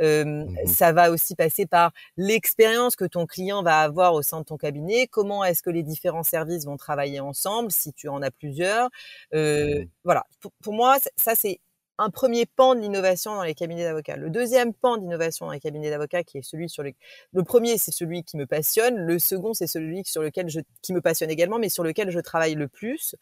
[0.00, 4.40] Euh, mmh Ça va aussi passer par l'expérience que ton client va avoir au sein
[4.40, 5.06] de ton cabinet.
[5.06, 8.88] Comment est-ce que les différents services vont travailler ensemble si tu en as plusieurs.
[9.34, 10.24] Euh, mmh Voilà.
[10.62, 11.60] pour moi, ça c'est
[12.00, 14.16] un premier pan de l'innovation dans les cabinets d'avocats.
[14.16, 16.92] Le deuxième pan d'innovation dans les cabinets d'avocats, qui est celui sur le,
[17.32, 18.96] le premier, c'est celui qui me passionne.
[18.96, 22.18] Le second, c'est celui sur lequel je, qui me passionne également, mais sur lequel je
[22.18, 23.14] travaille le plus,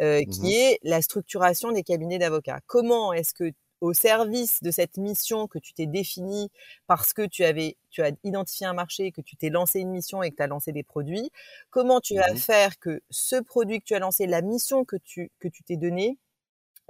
[0.00, 2.60] euh, qui mmh est la structuration des cabinets d'avocats.
[2.66, 6.50] Comment est-ce que au service de cette mission que tu t'es définie
[6.86, 10.22] parce que tu avais, tu as identifié un marché, que tu t'es lancé une mission
[10.22, 11.30] et que tu as lancé des produits,
[11.70, 14.96] comment tu vas mmh faire que ce produit que tu as lancé, la mission que
[14.96, 16.16] tu, que tu t'es donnée,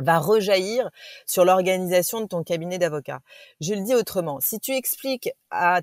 [0.02, 0.90] va rejaillir
[1.26, 3.20] sur l'organisation de ton cabinet d'avocat.
[3.60, 5.82] Je le dis autrement, si tu expliques à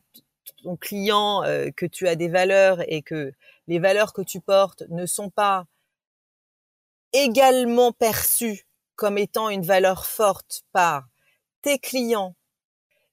[0.63, 3.32] ton client euh, que tu as des valeurs et que
[3.67, 5.65] les valeurs que tu portes ne sont pas
[7.13, 11.08] également perçues comme étant une valeur forte par
[11.62, 12.36] tes clients,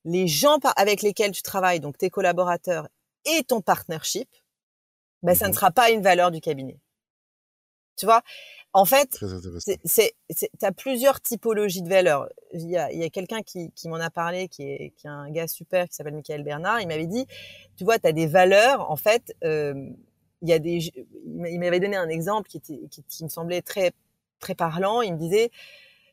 [0.04, 2.88] les gens avec lesquels tu travailles, donc tes collaborateurs
[3.24, 4.28] et ton partnership,
[5.22, 6.78] ben, ça ne mmh sera pas une valeur du cabinet.
[7.96, 8.22] Tu vois?
[8.76, 12.28] En fait, tu as plusieurs typologies de valeurs.
[12.52, 15.94] Il y a, quelqu'un qui, m'en a parlé, qui est, qui un gars super, qui
[15.94, 16.82] s'appelle Michael Bernard.
[16.82, 17.24] Il m'avait dit,
[17.78, 18.90] tu vois, tu as des valeurs.
[18.90, 19.88] En fait, euh,
[20.42, 20.92] il y a des,
[21.24, 23.92] il m'avait donné un exemple qui, qui, me semblait très,
[24.40, 25.00] très parlant.
[25.00, 25.50] Il me disait,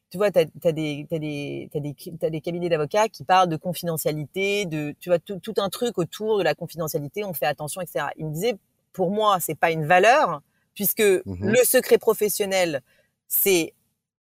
[0.10, 5.10] tu vois, tu as, des, des, des, cabinets d'avocats qui parlent de confidentialité, de, tu
[5.10, 8.06] vois, tout, tout, un truc autour de la confidentialité, on fait attention, etc.
[8.15, 8.56] Il me disait,
[8.93, 10.41] pour moi, c'est pas une valeur,
[10.74, 12.82] puisque mmh le secret professionnel,
[13.28, 13.74] c'est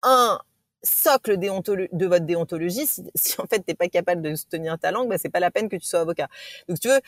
[0.04, 0.40] un
[0.84, 2.88] socle de votre déontologie.
[3.16, 5.70] Si, en fait t'es pas capable de soutenir ta langue, bah, c'est pas la peine
[5.70, 6.28] que tu sois avocat.
[6.68, 7.00] Donc tu veux,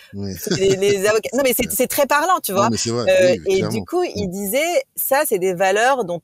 [0.58, 1.30] les, avocats.
[1.34, 2.70] Non mais c'est très parlant, tu vois.
[2.88, 4.32] Euh, et du coup, il mmh.
[4.32, 6.22] disait, ça c'est des valeurs dont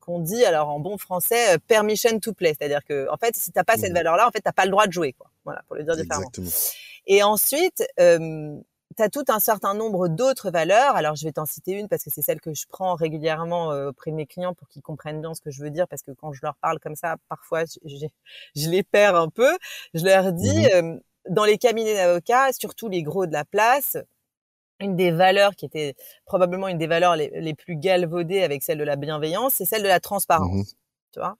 [0.00, 3.52] qu'on dit alors en bon français euh, permission to play, c'est-à-dire que en fait si
[3.52, 3.96] t'as pas cette mmh.
[3.96, 5.30] valeur-là, en fait t'as pas le droit de jouer, quoi.
[5.44, 6.30] Voilà, pour le dire différemment.
[7.06, 8.56] Et ensuite, euh,
[8.96, 10.96] tu as tout un certain nombre d'autres valeurs.
[10.96, 13.90] Alors, je vais t'en citer une parce que c'est celle que je prends régulièrement euh,
[13.90, 15.88] auprès de mes clients pour qu'ils comprennent bien ce que je veux dire.
[15.88, 17.78] Parce que quand je leur parle comme ça, parfois, je,
[18.56, 19.50] je les perds un peu.
[19.94, 23.96] Je leur dis, mmh dans les cabinets d'avocats, surtout les gros de la place,
[24.80, 25.94] une des valeurs qui était
[26.26, 29.88] probablement une des valeurs les, plus galvaudées avec celle de la bienveillance, c'est celle de
[29.88, 30.76] la mmh transparence.
[31.12, 31.36] Tu vois?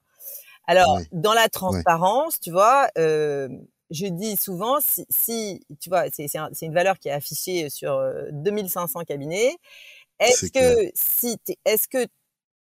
[0.67, 3.49] Alors, dans la transparence, tu vois, euh,
[3.95, 6.27] je dis souvent, si, tu vois, c'est
[6.63, 8.01] une valeur qui est affichée sur
[8.33, 9.57] 2500 euh, cabinets.
[10.19, 12.07] Est-ce que si est-ce que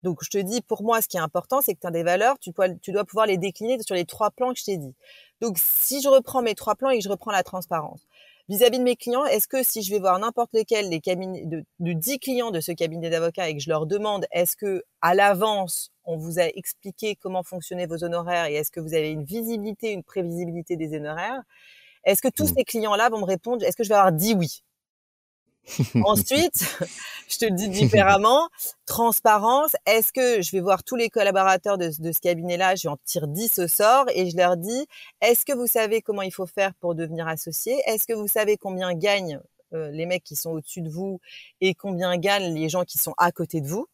[0.03, 2.03] donc je te dis pour moi ce qui est important c'est que tu as des
[2.03, 4.95] valeurs, tu, tu dois pouvoir les décliner sur les trois plans que je t'ai dit.
[5.41, 8.07] Donc si je reprends mes trois plans et que je reprends la transparence,
[8.49, 11.65] vis-à-vis de mes clients, est-ce que si je vais voir n'importe lequel des cabinets de,
[11.81, 15.15] de 10 clients de ce cabinet d'avocats et que je leur demande est-ce que à
[15.15, 19.25] l'avance on vous a expliqué comment fonctionnaient vos honoraires et est-ce que vous avez une
[19.25, 21.43] visibilité, une prévisibilité des honoraires
[22.05, 22.55] Est-ce que tous mmh.
[22.57, 24.63] ces clients-là vont me répondre Est-ce que je vais avoir dit oui?
[26.05, 26.79] Ensuite,
[27.29, 28.49] je te le dis différemment,
[28.87, 32.99] transparence, est-ce que je vais voir tous les collaborateurs de, ce cabinet-là, je vais en
[33.05, 34.87] tirer 10 au sort et je leur dis,
[35.21, 38.57] est-ce que vous savez comment il faut faire pour devenir associé Est-ce que vous savez
[38.57, 39.41] combien gagnent
[39.73, 41.21] euh, les mecs qui sont au-dessus de vous
[41.61, 43.87] et combien gagnent les gens qui sont à côté de vous?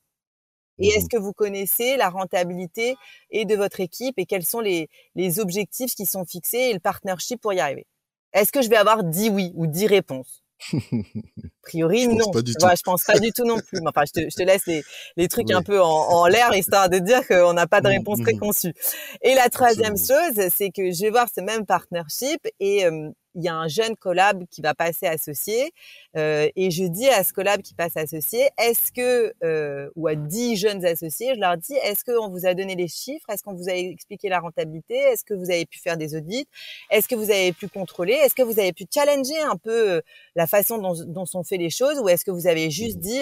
[0.82, 2.96] Et est-ce mmh que vous connaissez la rentabilité
[3.30, 6.80] et de votre équipe et quels sont les, les objectifs qui sont fixés et le
[6.80, 7.86] partnership pour y arriver?
[8.32, 10.42] Est-ce que je vais avoir 10 oui ou 10 réponses?
[10.72, 12.30] A priori, non.
[12.30, 12.66] Pas du tout.
[12.76, 13.78] je pense pas du tout non plus.
[13.86, 14.82] Enfin, je te, je te laisse les,
[15.16, 17.92] les trucs un peu en, en l'air, histoire de dire qu'on n'a pas de mmh,
[17.92, 18.74] réponse mmh, préconçue.
[19.22, 22.86] Et la troisième chose, c'est que je vais voir ce même partnership et
[23.34, 25.72] il y a un jeune collab qui va passer associé
[26.16, 30.14] euh, et je dis à ce collab qui passe associé, est-ce que euh, ou à
[30.14, 33.54] dix jeunes associés, je leur dis, est-ce qu'on vous a donné les chiffres, est-ce qu'on
[33.54, 36.46] vous a expliqué la rentabilité, est-ce que vous avez pu faire des audits,
[36.90, 40.00] est-ce que vous avez pu contrôler, est-ce que vous avez pu challenger un peu euh,
[40.34, 41.98] la façon dont, dont sont fait les choses?
[42.00, 43.20] Ou est-ce que vous avez juste dit,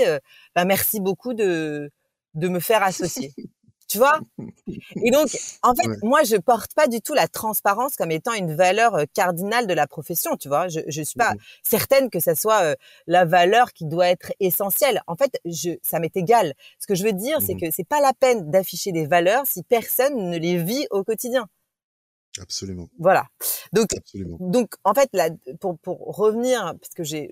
[0.54, 1.90] bah, merci beaucoup de
[2.34, 3.32] de me faire associer?
[3.88, 4.20] Tu vois?
[5.04, 5.28] Et donc,
[5.62, 9.04] en fait, moi, je porte pas du tout la transparence comme étant une valeur euh,
[9.14, 10.68] cardinale de la profession, tu vois?
[10.68, 12.74] Je, je suis pas mmh certaine que ça soit euh,
[13.06, 15.02] la valeur qui doit être essentielle.
[15.06, 16.54] En fait, je, ça m'est égal.
[16.78, 19.44] Ce que je veux dire, c'est mmh que c'est pas la peine d'afficher des valeurs
[19.46, 21.48] si personne ne les vit au quotidien.
[22.40, 22.88] Absolument.
[22.98, 23.26] Voilà.
[23.72, 23.88] Donc,
[24.40, 27.30] donc en fait, là, pour, pour revenir, parce que j'ai,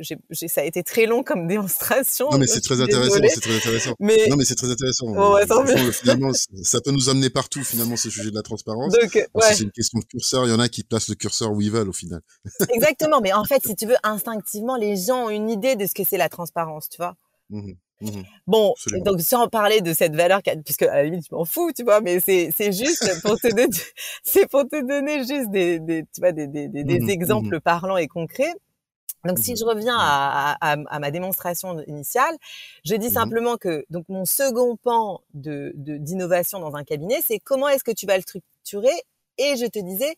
[0.49, 2.29] ça a été très long comme démonstration.
[2.31, 3.95] Non, mais c'est très intéressant, c'est très intéressant.
[4.01, 4.27] Mais...
[4.29, 5.07] Non, mais c'est très intéressant.
[5.93, 8.93] finalement, ça peut nous amener partout, finalement, ce sujet de la transparence.
[8.93, 9.55] Donc, ouais.
[9.55, 10.47] c'est une question de curseur.
[10.47, 12.21] Il y en a qui placent le curseur où ils veulent, au final.
[12.71, 13.21] Exactement.
[13.21, 16.05] Mais en fait, si tu veux, instinctivement, les gens ont une idée de ce que
[16.05, 17.17] c'est la transparence, tu vois.
[17.51, 21.47] Mmh Mmh bon, donc sans parler de cette valeur, puisque à la limite je m'en
[21.47, 23.69] fous, tu vois, mais c'est c'est juste pour te donner,
[24.23, 27.97] c'est pour te donner juste des, des tu vois des des, des, mmh exemples parlants
[27.97, 28.53] et concrets.
[29.25, 32.37] Donc, si je reviens à, à, à, ma démonstration initiale,
[32.85, 37.69] je dis simplement que donc mon second pan de d'innovation dans un cabinet, c'est comment
[37.69, 38.95] est-ce que tu vas le structurer?
[39.39, 40.15] Et je te disais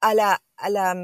[0.00, 0.94] à la à la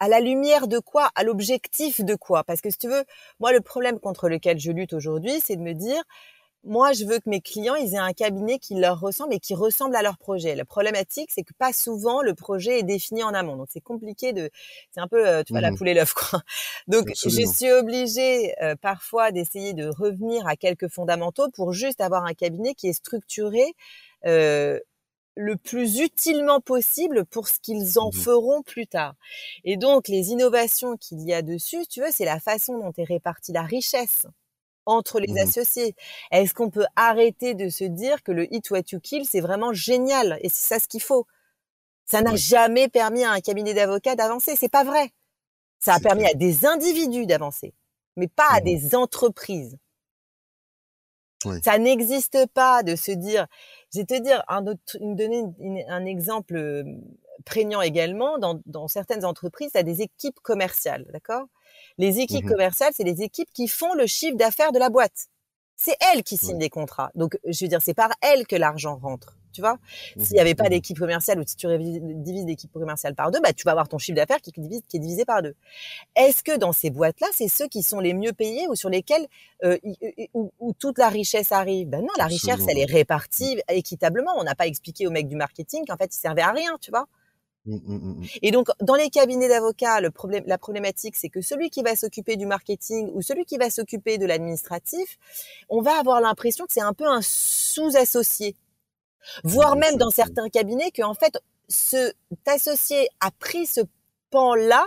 [0.00, 2.44] à la lumière de quoi À l'objectif de quoi?
[2.44, 3.04] Parce que si tu veux,
[3.40, 6.02] moi, le problème contre lequel je lutte aujourd'hui, c'est de me dire,
[6.64, 9.54] moi, je veux que mes clients, ils aient un cabinet qui leur ressemble et qui
[9.54, 10.54] ressemble à leur projet.
[10.54, 13.56] La problématique, c'est que pas souvent le projet est défini en amont.
[13.56, 14.50] Donc, c'est compliqué de,
[14.90, 16.40] c'est un peu, euh, tu vois, la mmh poule et l'œuf, quoi.
[16.88, 22.24] Donc, je suis obligée euh, parfois d'essayer de revenir à quelques fondamentaux pour juste avoir
[22.24, 23.74] un cabinet qui est structuré
[24.24, 24.80] euh,
[25.36, 29.14] le plus utilement possible pour ce qu'ils en mmh feront plus tard.
[29.64, 33.04] Et donc, les innovations qu'il y a dessus, tu veux, c'est la façon dont est
[33.04, 34.26] répartie la richesse
[34.86, 35.96] entre les mmh associés.
[36.30, 39.72] Est-ce qu'on peut arrêter de se dire que le hit what you kill, c'est vraiment
[39.72, 41.26] génial et c'est ça ce qu'il faut?
[42.06, 44.56] Ça n'a jamais permis à un cabinet d'avocats d'avancer.
[44.56, 45.10] C'est pas vrai.
[45.80, 47.74] Ça a permis à des individus d'avancer,
[48.16, 49.78] mais pas à mmh des entreprises.
[51.62, 53.46] Ça n'existe pas de se dire,
[53.94, 55.44] je vais te dire un autre, une, donner
[55.88, 56.84] un exemple
[57.44, 58.38] prégnant également.
[58.38, 61.46] Dans, dans certaines entreprises, tu as des équipes commerciales, d'accord?
[61.98, 65.28] Les équipes mmh commerciales, c'est les équipes qui font le chiffre d'affaires de la boîte.
[65.76, 67.10] C'est elles qui signent les contrats.
[67.14, 69.36] Donc, je veux dire, c'est par elles que l'argent rentre.
[69.52, 72.72] Tu vois, mmh s'il n'y avait pas mmh d'équipe commerciale ou si tu divises l'équipe
[72.72, 75.42] commerciale par deux, bah, tu vas avoir ton chiffre d'affaires qui, qui, est divisé par
[75.42, 75.54] deux.
[76.16, 79.28] Est-ce que dans ces boîtes-là, c'est ceux qui sont les mieux payés ou sur lesquels
[79.62, 79.78] euh,
[80.34, 81.88] où, toute la richesse arrive?
[81.88, 84.32] Ben non, la richesse, elle est répartie équitablement.
[84.36, 86.90] On n'a pas expliqué au mec du marketing qu'en fait, il servait à rien, tu
[86.90, 87.06] vois.
[87.66, 91.82] Mmh, Et donc, dans les cabinets d'avocats, le problème, la problématique, c'est que celui qui
[91.82, 95.18] va s'occuper du marketing ou celui qui va s'occuper de l'administratif,
[95.70, 98.54] on va avoir l'impression que c'est un peu un sous-associé
[99.42, 101.38] voire même dans certains cabinets que en fait
[101.70, 102.12] ce
[102.46, 103.80] associé a pris ce
[104.30, 104.86] pan là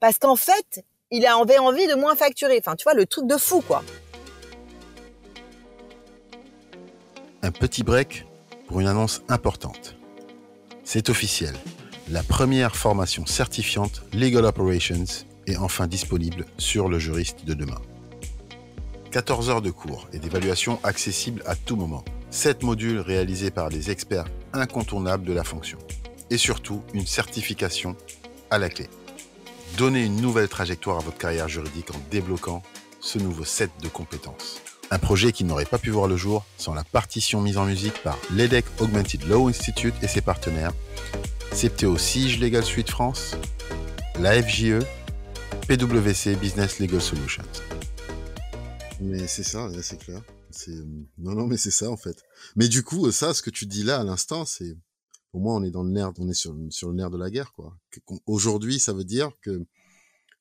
[0.00, 2.58] parce qu'en fait il avait envie de moins facturer.
[2.58, 3.82] Enfin, tu vois, le truc de fou, quoi.
[7.42, 8.26] Un petit break
[8.66, 9.96] pour une annonce importante.
[10.84, 11.54] C'est officiel.
[12.10, 15.04] La première formation certifiante Legal Operations
[15.46, 17.80] est enfin disponible sur le juriste de demain.
[19.12, 22.04] 14 heures de cours et d'évaluation accessibles à tout moment.
[22.30, 25.78] 7 modules réalisés par des experts incontournables de la fonction.
[26.30, 27.94] Et surtout, une certification
[28.50, 28.88] à la clé.
[29.78, 32.64] Donnez une nouvelle trajectoire à votre carrière juridique en débloquant
[32.98, 34.60] ce nouveau set de compétences.
[34.90, 38.02] Un projet qui n'aurait pas pu voir le jour sans la partition mise en musique
[38.02, 40.72] par l'EDEC Augmented Law Institute et ses partenaires,
[41.52, 43.34] CPTO Sige Legal Suite France,
[44.20, 44.78] la FJE,
[45.66, 47.42] PwC Business Legal Solutions.
[49.00, 50.22] Mais c'est ça, c'est clair.
[51.18, 52.22] Non non mais c'est ça en fait.
[52.56, 54.76] Mais du coup ça ce que tu dis là à l'instant c'est
[55.32, 57.52] pour moi on est dans le nerf on est sur le nerf de la guerre
[57.52, 57.76] quoi.
[58.26, 59.64] Aujourd'hui ça veut dire que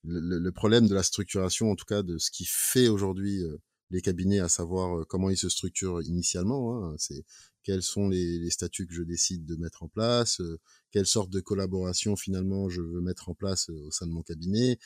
[0.03, 3.57] le, le, problème de la structuration en tout cas de ce qui fait aujourd'hui euh,
[3.89, 7.25] les cabinets à savoir euh, comment ils se structurent initialement hein, c'est
[7.63, 10.59] quels sont les, les, statuts que je décide de mettre en place, euh,
[10.91, 14.79] quelle sorte de collaboration finalement je veux mettre en place au sein de mon cabinet,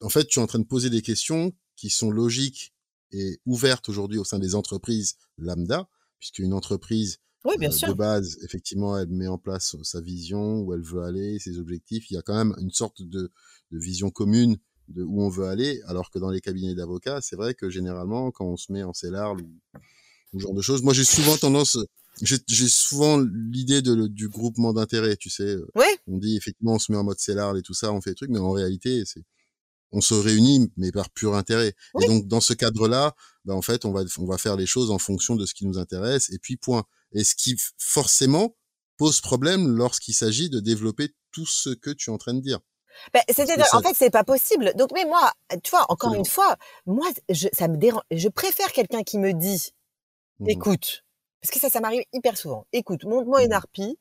[0.00, 2.74] en fait tu es en train de poser des questions qui sont logiques
[3.12, 5.88] est ouverte aujourd'hui au sein des entreprises lambda,
[6.18, 10.60] puisque une entreprise oui, bien euh, de base, effectivement, elle met en place sa vision,
[10.60, 12.10] où elle veut aller, ses objectifs.
[12.10, 13.30] Il y a quand même une sorte de,
[13.70, 17.36] de vision commune de où on veut aller, alors que dans les cabinets d'avocats, c'est
[17.36, 19.60] vrai que généralement, quand on se met en CELAR ou,
[20.32, 21.78] ou genre de choses, moi j'ai souvent tendance,
[22.22, 25.56] j'ai souvent l'idée du groupement d'intérêt, tu sais.
[25.74, 25.86] Oui.
[26.06, 28.16] On dit effectivement, on se met en mode CELAR et tout ça, on fait des
[28.16, 29.24] trucs, mais en réalité, c'est
[29.92, 31.74] on se réunit, mais par pur intérêt.
[32.00, 34.90] Et donc, dans ce cadre-là, bah, en fait, on va, on va faire les choses
[34.90, 36.84] en fonction de ce qui nous intéresse, et puis point.
[37.12, 38.54] Et ce qui, forcément,
[38.96, 42.58] pose problème lorsqu'il s'agit de développer tout ce que tu es en train de dire.
[43.14, 44.72] Ben, c'est-à-dire, en fait, c'est pas possible.
[44.76, 45.32] Donc, mais moi,
[45.62, 48.02] tu vois, encore une fois, moi, je, ça me dérange.
[48.10, 49.70] Je préfère quelqu'un qui me dit,
[50.40, 51.04] mmh écoute,
[51.40, 52.66] parce que ça, ça m'arrive hyper souvent.
[52.72, 53.52] Écoute, montre-moi une mmh.
[53.52, 53.98] harpie.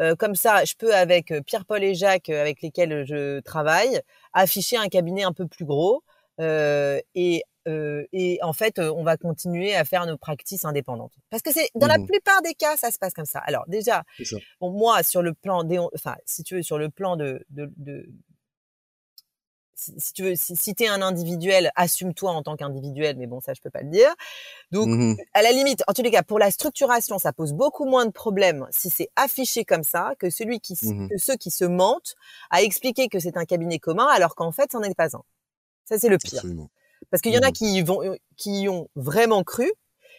[0.00, 4.00] Euh, comme ça, je peux, avec euh, Pierre-Paul et Jacques, euh, avec lesquels je travaille,
[4.32, 6.02] afficher un cabinet un peu plus gros.
[6.38, 11.12] et, et en fait, on va continuer à faire nos pratiques indépendantes.
[11.28, 13.40] Parce que c'est dans la mmh plupart des cas, ça se passe comme ça.
[13.40, 14.04] Alors déjà,
[14.58, 18.08] bon, moi, sur le plan, enfin, si tu veux, sur le plan de, de, de
[19.80, 23.40] si, tu veux, si, si tu es un individuel, assume-toi en tant qu'individuel, mais bon,
[23.40, 24.14] ça, je peux pas le dire.
[24.70, 27.84] Donc, mmh à la limite, en tous les cas, pour la structuration, ça pose beaucoup
[27.84, 31.50] moins de problèmes si c'est affiché comme ça que celui qui, mmh que ceux qui
[31.50, 32.14] se mentent
[32.50, 35.22] à expliquer que c'est un cabinet commun alors qu'en fait, c'en est pas un.
[35.84, 36.42] Ça, c'est le pire.
[37.10, 39.70] Parce qu'il y en a mmh qui vont, euh, qui y ont vraiment cru.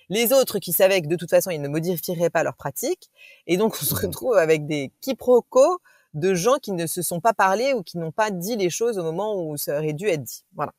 [0.09, 3.09] Les autres qui savaient que de toute façon, ils ne modifieraient pas leur pratique.
[3.47, 5.79] Et donc, on se retrouve avec des quiproquos
[6.13, 8.97] de gens qui ne se sont pas parlé ou qui n'ont pas dit les choses
[8.97, 10.43] au moment où ça aurait dû être dit.
[10.53, 10.73] Voilà.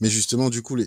[0.00, 0.86] Mais justement, du coup, les,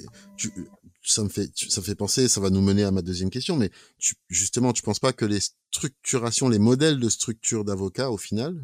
[1.03, 3.55] ça me fait, ça fait penser, ça va nous mener à ma deuxième question.
[3.55, 5.39] Mais tu, justement, tu penses pas que les
[5.71, 8.63] structurations, les modèles de structure d'avocats, au final,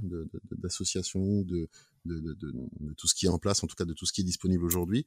[0.52, 1.70] d'associations, de,
[2.06, 4.14] de, de, de, tout ce qui est en place, en tout cas de tout ce
[4.14, 5.06] qui est disponible aujourd'hui,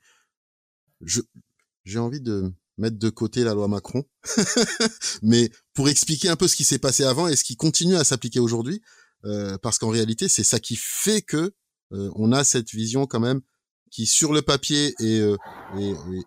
[1.85, 4.05] j'ai envie de mettre de côté la loi Macron,
[5.23, 8.05] mais pour expliquer un peu ce qui s'est passé avant et ce qui continue à
[8.05, 8.83] s'appliquer aujourd'hui,
[9.25, 11.55] euh, parce qu'en réalité, c'est ça qui fait que
[11.93, 13.41] euh, on a cette vision quand même
[13.91, 15.37] qui, sur le papier et, euh,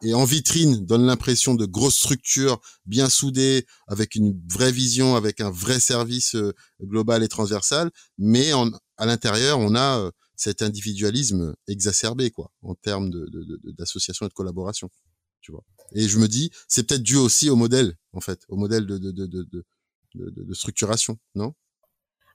[0.02, 5.42] et, en vitrine, donne l'impression de grosses structures bien soudées, avec une vraie vision, avec
[5.42, 6.38] un vrai service
[6.82, 13.10] global et transversal, mais en, à l'intérieur, on a cet individualisme exacerbé, quoi, en termes
[13.78, 14.90] d'association de, de, et de collaboration.
[15.42, 15.66] Tu vois.
[15.94, 18.98] Et je me dis, c'est peut-être dû aussi au modèle, en fait, au modèle de,
[18.98, 19.64] de, de, de,
[20.16, 21.54] de structuration, non?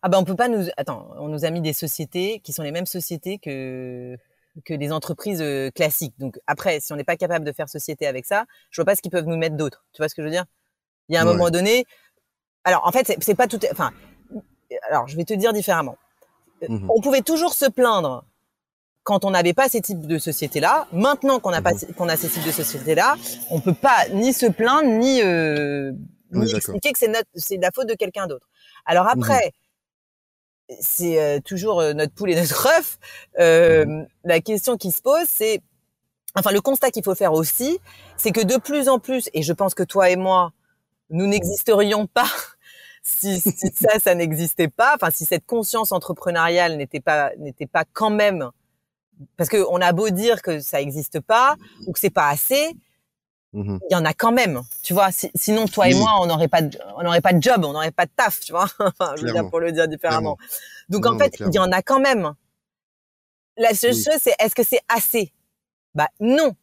[0.02, 2.62] Ah ben on peut pas nous attends, on nous a mis des sociétés qui sont
[2.62, 4.16] les mêmes sociétés que
[4.64, 6.14] que des entreprises euh, classiques.
[6.18, 8.96] Donc après, si on n'est pas capable de faire société avec ça, je vois pas
[8.96, 9.84] ce qu'ils peuvent nous mettre d'autres.
[9.92, 10.44] Tu vois ce que je veux dire?
[11.08, 11.84] Il y a un moment donné.
[12.64, 13.58] Alors en fait, c'est pas tout.
[13.70, 13.92] Enfin,
[14.90, 15.96] alors je vais te dire différemment.
[16.62, 18.24] Euh, mmh on pouvait toujours se plaindre
[19.04, 20.86] quand on n'avait pas ces types de sociétés-là.
[20.92, 23.16] Maintenant qu'on a pas mmh qu'on a ces types de sociétés-là,
[23.50, 25.92] on peut pas ni se plaindre ni, euh,
[26.30, 28.48] ni expliquer que c'est notre c'est la faute de quelqu'un d'autre.
[28.86, 29.52] Alors après
[30.80, 32.98] c'est euh, toujours euh, notre poule et notre œuf.
[33.38, 35.60] Euh, mmh la question qui se pose, c'est,
[36.36, 37.80] enfin, le constat qu'il faut faire aussi,
[38.16, 40.52] c'est que de plus en plus, et je pense que toi et moi,
[41.10, 42.28] nous n'existerions pas
[43.02, 43.40] si,
[43.74, 44.94] ça, ça n'existait pas.
[44.94, 48.48] Enfin, si cette conscience entrepreneuriale n'était pas, n'était pas quand même,
[49.36, 51.56] parce qu'on a beau dire que ça n'existe pas
[51.86, 52.76] ou que c'est pas assez,
[53.52, 55.10] Mmh il y en a quand même, tu vois.
[55.34, 57.90] sinon, toi et moi, on n'aurait pas, de, on n'aurait pas de job, on n'aurait
[57.90, 58.66] pas de taf, tu vois.
[58.78, 60.38] enfin, je veux dire pour le dire différemment.
[60.88, 62.32] Donc en fait, il y en a quand même.
[63.58, 65.32] La seule chose, c'est est-ce que c'est assez?
[65.94, 66.56] Bah non.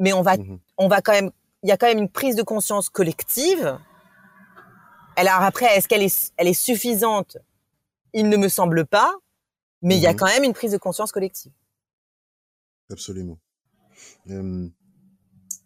[0.00, 1.30] Mais on va, mmh on va quand même.
[1.62, 3.78] Il y a quand même une prise de conscience collective.
[5.14, 7.36] Alors après, est-ce qu'elle est, elle est suffisante?
[8.14, 9.14] Il ne me semble pas.
[9.80, 11.52] Mais il y a mmh quand même une prise de conscience collective.
[12.90, 13.38] Absolument.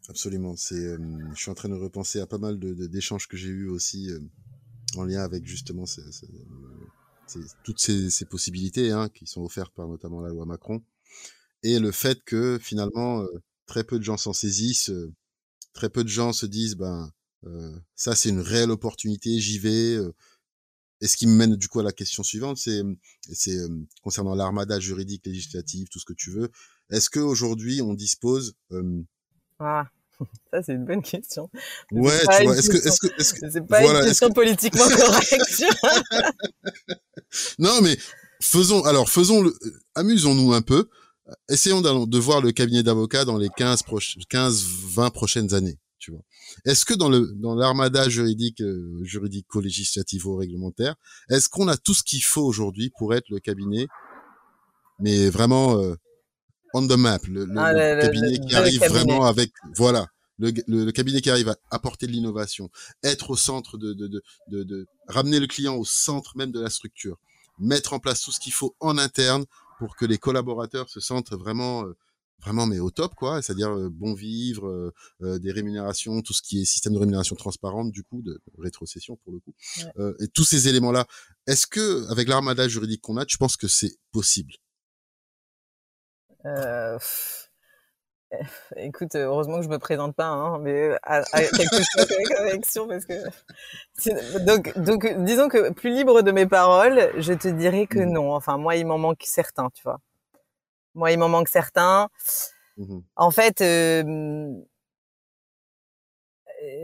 [0.09, 0.57] Absolument.
[0.57, 0.99] C'est, euh,
[1.35, 4.11] je suis en train de repenser à pas mal de, d'échanges que j'ai eus aussi
[4.11, 4.21] euh,
[4.97, 5.85] en lien avec justement
[7.65, 10.83] toutes ces, ces possibilités hein, qui sont offertes par notamment la loi Macron
[11.65, 14.93] et le fait que finalement euh, très peu de gens s'en saisissent,
[15.73, 17.11] très peu de gens se disent ben
[17.95, 19.97] ça c'est une réelle opportunité, j'y vais.
[21.01, 22.83] et ce qui me mène du coup à la question suivante, c'est,
[23.33, 23.57] c'est
[24.03, 26.51] concernant l'armada juridique, législative, tout ce que tu veux.
[26.91, 28.57] Est-ce qu'aujourd'hui on dispose
[29.61, 29.89] ah.
[30.53, 31.51] Ça, c'est une bonne question.
[31.93, 35.65] Ouais, tu vois, est-ce que, est-ce que, est-ce que, c'est pas une question politiquement correcte.
[37.59, 37.97] non, mais
[38.41, 39.55] faisons, alors, faisons le,
[39.95, 40.89] amusons-nous un peu.
[41.49, 43.83] Essayons de voir le cabinet d'avocats dans les 15
[44.29, 44.65] 15,
[44.95, 46.23] 20 prochaines années, tu vois.
[46.65, 50.95] Est-ce que dans le, dans l'armada juridique, euh, juridico-législativo-réglementaire,
[51.29, 53.89] est-ce qu'on a tout ce qu'il faut aujourd'hui pour être le cabinet,
[55.01, 55.97] mais vraiment, euh,
[56.75, 60.07] on the map, le, ah, cabinet qui arrive vraiment avec, voilà,
[60.39, 62.71] le, cabinet qui arrive à apporter de l'innovation,
[63.03, 64.09] être au centre de, de,
[64.49, 67.19] de, de, ramener le client au centre même de la structure,
[67.59, 69.45] mettre en place tout ce qu'il faut en interne
[69.79, 71.97] pour que les collaborateurs se sentent vraiment, euh,
[72.41, 74.93] vraiment mais au top quoi, c'est-à-dire euh, bon vivre,
[75.23, 79.17] euh, des rémunérations, tout ce qui est système de rémunération transparente du coup, de rétrocession
[79.25, 79.55] pour le coup,
[80.21, 81.07] et tous ces éléments là.
[81.47, 84.55] Est-ce que avec l'armada juridique qu'on a, tu penses que c'est possible?
[86.47, 86.99] Euh,
[88.77, 92.07] écoute, heureusement que je me présente pas, hein, mais à, à quelque chose
[92.39, 97.87] avec parce que donc donc disons que plus libre de mes paroles, je te dirais
[97.87, 98.35] que mmh non.
[98.35, 99.99] Enfin moi, il m'en manque certains, tu vois.
[100.95, 102.09] Moi, il m'en manque certains.
[102.77, 103.63] Mmh en fait,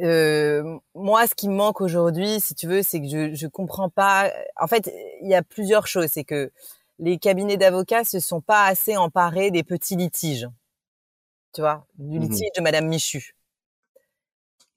[0.02, 3.88] euh, moi, ce qui me manque aujourd'hui, si tu veux, c'est que je je comprends
[3.88, 4.30] pas.
[4.60, 4.90] En fait,
[5.22, 6.08] il y a plusieurs choses.
[6.12, 6.50] C'est que
[7.02, 10.48] les cabinets d'avocats se sont pas assez emparés des petits litiges.
[11.54, 13.34] Tu vois, du Mmh litige de Madame Michu.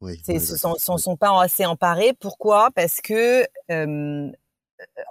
[0.01, 0.71] Oui, C'est, on est se d'accord.
[0.71, 1.03] sont, s'en Oui.
[1.03, 2.13] sont pas assez emparés.
[2.19, 2.71] Pourquoi?
[2.71, 4.31] Parce que euh,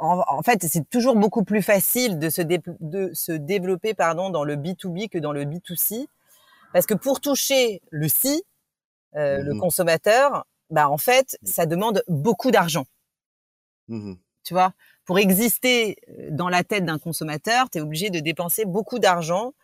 [0.00, 4.30] en, en fait, c'est toujours beaucoup plus facile de se, dé- de se développer pardon,
[4.30, 6.08] dans le B2B que dans le B2C.
[6.72, 8.44] Parce que pour toucher le C,
[9.16, 9.60] euh, le Mhm.
[9.60, 12.86] consommateur, bah en fait, ça demande beaucoup d'argent.
[14.44, 14.72] Tu vois,
[15.04, 19.54] pour exister euh, dans la tête d'un consommateur, tu es obligé de dépenser beaucoup d'argent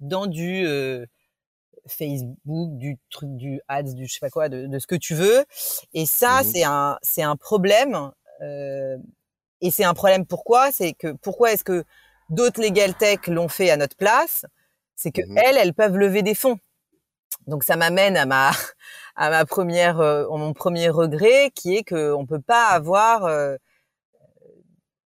[0.00, 1.06] dans du euh,
[1.88, 5.14] Facebook, du truc, du ads, du je sais pas quoi, de, de ce que tu
[5.14, 5.44] veux.
[5.94, 6.50] Et ça, Mhm.
[6.52, 8.10] c'est un, c'est un problème.
[8.42, 8.96] euh,
[9.62, 10.72] et c'est un problème pourquoi?
[10.72, 11.84] C'est que pourquoi est-ce que
[12.30, 14.44] d'autres legal tech l'ont fait à notre place?
[14.96, 15.38] C'est que Mhm.
[15.38, 16.58] elles, elles peuvent lever des fonds.
[17.46, 18.50] Donc ça m'amène à ma
[19.16, 23.24] à ma première euh, mon premier regret qui est que on peut pas avoir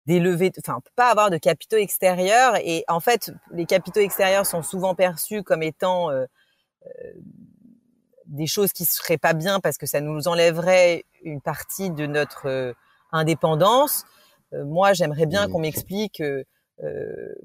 [0.06, 2.56] des levées enfin on peut pas avoir de capitaux extérieurs.
[2.56, 6.24] Et en fait les capitaux extérieurs sont souvent perçus comme étant euh,
[6.86, 7.12] euh,
[8.30, 12.46] des choses qui seraient pas bien parce que ça nous enlèverait une partie de notre
[12.46, 12.72] euh,
[13.12, 14.04] indépendance.
[14.52, 16.44] Euh, moi, j'aimerais bien qu'on m'explique euh,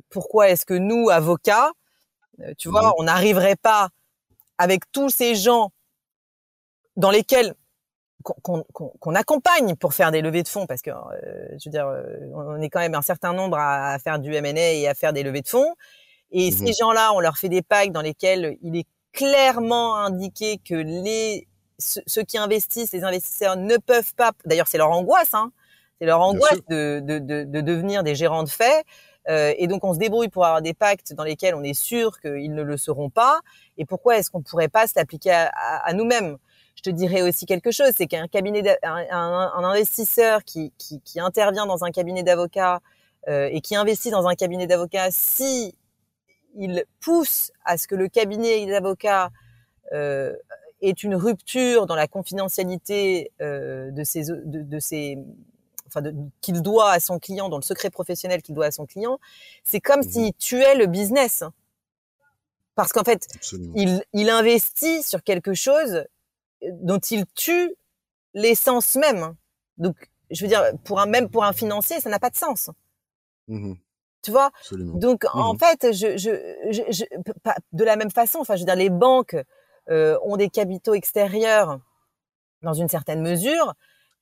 [0.09, 1.71] pourquoi est-ce que nous avocats,
[2.57, 3.89] tu vois, on n'arriverait pas
[4.57, 5.71] avec tous ces gens
[6.97, 7.53] dans lesquels
[8.41, 12.03] qu'on accompagne pour faire des levées de fonds, parce que euh, je veux dire, euh,
[12.33, 15.13] on est quand même un certain nombre à, à faire du M&A et à faire
[15.13, 15.73] des levées de fonds.
[16.31, 16.51] Et Mhm.
[16.51, 21.47] ces gens-là, on leur fait des packs dans lesquels il est clairement indiqué que les
[21.79, 24.31] ceux qui investissent, les investisseurs ne peuvent pas.
[24.45, 25.51] D'ailleurs, c'est leur angoisse, hein.
[25.99, 28.83] C'est leur angoisse de, de, de, de devenir des gérants de fait.
[29.29, 32.19] Euh, et donc, on se débrouille pour avoir des pactes dans lesquels on est sûr
[32.21, 33.39] qu'ils ne le seront pas.
[33.77, 36.37] Et pourquoi est-ce qu'on pourrait pas se l'appliquer à, à, à nous-mêmes?
[36.75, 40.99] Je te dirais aussi quelque chose, c'est qu'un cabinet, un, un, un investisseur qui, qui,
[41.01, 42.81] qui intervient dans un cabinet d'avocats
[43.27, 45.75] euh, et qui investit dans un cabinet d'avocats, si
[46.57, 49.29] il pousse à ce que le cabinet d'avocats
[49.93, 50.33] euh,
[50.81, 55.17] ait une rupture dans la confidentialité euh, de ses, de, de ses
[55.87, 56.01] enfin
[56.41, 59.19] qu'il doit à son client, dans le secret professionnel qu'il doit à son client,
[59.63, 60.09] c'est comme Mhm.
[60.11, 61.43] s'il tuait le business.
[62.75, 63.27] Parce qu'en fait,
[64.15, 66.03] il investit sur quelque chose
[66.61, 67.75] dont il tue
[68.33, 69.35] l'essence même.
[69.77, 69.95] Donc,
[70.31, 72.69] je veux dire, pour un, même pour un financier, ça n'a pas de sens.
[73.47, 73.77] Mhm.
[74.23, 74.51] Tu vois?
[74.59, 74.97] Absolument.
[74.97, 75.59] Donc, en Mhm.
[75.59, 78.89] fait, je, je, je, je- pas- de la même façon, enfin, je veux dire, les
[78.89, 79.35] banques
[79.91, 81.79] euh, ont des capitaux extérieurs
[82.63, 83.73] dans une certaine mesure.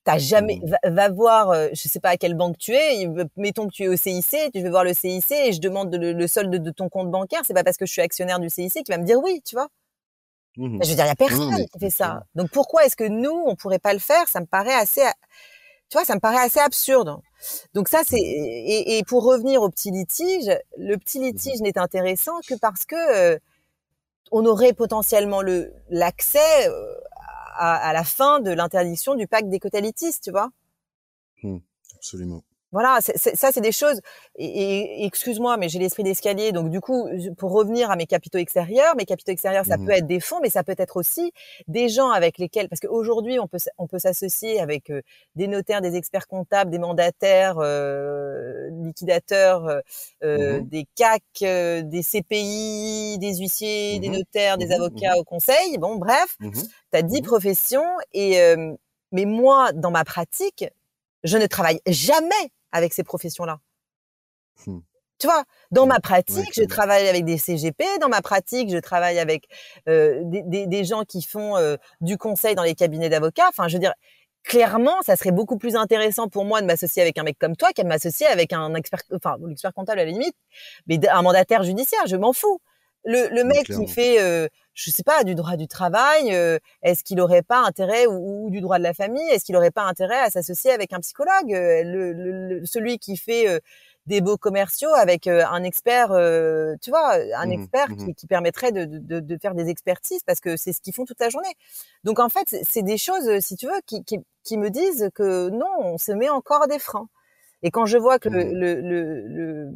[0.03, 0.69] T'as jamais, Mhm.
[0.83, 3.07] va, va voir, euh, je sais pas à quelle banque tu es.
[3.37, 6.11] Mettons que tu es au CIC, tu vais voir le CIC et je demande le,
[6.11, 7.41] le solde de ton compte bancaire.
[7.45, 9.55] C'est pas parce que je suis actionnaire du CIC qui va me dire oui, tu
[9.55, 9.69] vois?
[10.57, 10.79] Mhm.
[10.83, 12.23] Je veux dire, il y a personne Non, non, mais qui fait ça.
[12.35, 14.27] Donc pourquoi est-ce que nous, on pourrait pas le faire?
[14.27, 15.01] Ça me paraît assez,
[15.89, 17.17] tu vois, ça me paraît assez absurde.
[17.73, 22.39] Donc ça, c'est et, et pour revenir au petit litige, le petit litige n'est intéressant
[22.47, 22.95] que parce que
[23.35, 23.39] euh,
[24.31, 26.95] on aurait potentiellement le l'accès euh,
[27.55, 30.49] à, à la fin de l'interdiction du pacte d'écotalitis, tu vois?
[31.95, 32.43] Absolument.
[32.73, 34.01] Voilà, ça c'est des choses.
[34.37, 36.51] Et, excuse-moi, mais j'ai l'esprit d'escalier.
[36.51, 37.07] Donc du coup,
[37.37, 39.85] pour revenir à mes capitaux extérieurs, mes capitaux extérieurs, ça Mhm.
[39.85, 41.31] peut être des fonds, mais ça peut être aussi
[41.67, 45.03] des gens avec lesquels, parce qu'aujourd'hui on peut on peut s'associer avec euh,
[45.35, 49.81] des notaires, des experts comptables, des mandataires, euh, liquidateurs, euh,
[50.23, 50.69] euh, Mhm.
[50.71, 54.17] des CAC, euh, des CPI, des huissiers, des Mhm.
[54.17, 55.77] notaires, des avocats au conseil.
[55.77, 56.37] Bon, bref,
[56.91, 58.73] tu as dix professions et euh,
[59.11, 60.65] mais moi dans ma pratique,
[61.23, 63.59] je ne travaille jamais avec ces professions-là.
[64.65, 64.79] Hmm.
[65.19, 67.83] Tu vois, dans Ouais, ma ouais, pratique, je travaille avec des CGP.
[68.01, 69.45] Dans ma pratique, je travaille avec
[69.87, 73.47] euh, des, des, des gens qui font euh, du conseil dans les cabinets d'avocats.
[73.47, 73.93] Enfin, je veux dire,
[74.43, 77.71] clairement, ça serait beaucoup plus intéressant pour moi de m'associer avec un mec comme toi
[77.73, 80.35] qu'à m'associer avec un expert, enfin, l'expert comptable à la limite,
[80.87, 82.05] mais un mandataire judiciaire.
[82.07, 82.59] Je m'en fous.
[83.05, 87.03] Le, le mec qui fait, euh, je sais pas, du droit du travail, euh, est-ce
[87.03, 89.83] qu'il aurait pas intérêt ou, ou du droit de la famille, est-ce qu'il aurait pas
[89.83, 93.59] intérêt à s'associer avec un psychologue, euh, le, le- le- celui qui fait euh,
[94.05, 97.95] des beaux commerciaux avec euh, un expert, euh, tu vois, un Mhm, expert mhm.
[97.97, 101.05] qui, qui permettrait de, de, de faire des expertises parce que c'est ce qu'ils font
[101.05, 101.53] toute la journée.
[102.03, 105.49] Donc en fait, c'est- des choses, si tu veux, qui, qui, qui me disent que
[105.49, 107.07] non, on se met encore des freins.
[107.63, 108.53] Et quand je vois que le, Mhm.
[108.53, 109.71] le, le, le-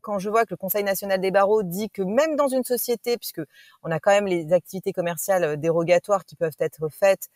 [0.00, 3.16] quand je vois que le Conseil national des barreaux dit que même dans une société,
[3.18, 3.42] puisque
[3.82, 7.28] on a quand même les activités commerciales euh, dérogatoires qui peuvent être faites,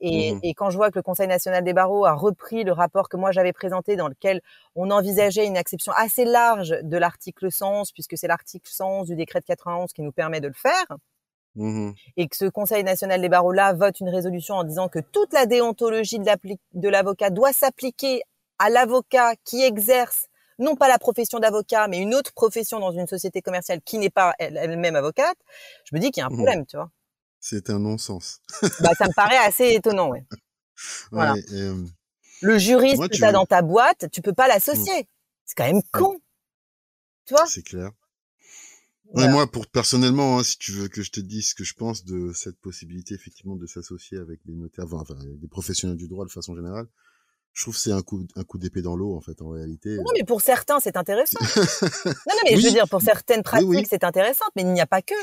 [0.00, 0.40] et, Mhm.
[0.42, 3.16] et quand je vois que le Conseil national des barreaux a repris le rapport que
[3.16, 4.40] moi j'avais présenté dans lequel
[4.74, 9.40] on envisageait une acception assez large de l'article 111, puisque c'est l'article 111 du décret
[9.40, 10.86] de 91 qui nous permet de le faire,
[11.54, 15.32] mmh et que ce Conseil national des barreaux-là vote une résolution en disant que toute
[15.32, 18.22] la déontologie de l'avocat doit s'appliquer
[18.58, 20.26] à l'avocat qui exerce
[20.62, 24.10] non pas la profession d'avocat, mais une autre profession dans une société commerciale qui n'est
[24.10, 25.36] pas elle-même avocate,
[25.84, 26.36] je me dis qu'il y a un mmh.
[26.36, 26.90] problème, tu vois.
[27.40, 28.40] C'est un non-sens.
[28.80, 30.24] bah, ça me paraît assez étonnant, ouais.
[31.10, 31.34] Voilà.
[32.40, 35.02] le juriste que tu as dans ta boîte, tu peux pas l'associer.
[35.02, 35.06] Mmh.
[35.44, 36.16] C'est quand même con.
[37.26, 37.46] Tu vois?
[37.46, 37.90] C'est clair.
[39.12, 42.04] moi, pour personnellement, hein, si tu veux que je te dise ce que je pense
[42.04, 46.30] de cette possibilité, effectivement, de s'associer avec des notaires, enfin, des professionnels du droit de
[46.30, 46.88] façon générale,
[47.52, 49.96] je trouve que c'est un coup, un coup d'épée dans l'eau, en fait, en réalité.
[49.96, 51.38] Non, mais pour certains, c'est intéressant.
[52.06, 54.86] non, non, mais je veux dire, pour certaines pratiques, c'est intéressant, mais il n'y a
[54.86, 55.14] pas que.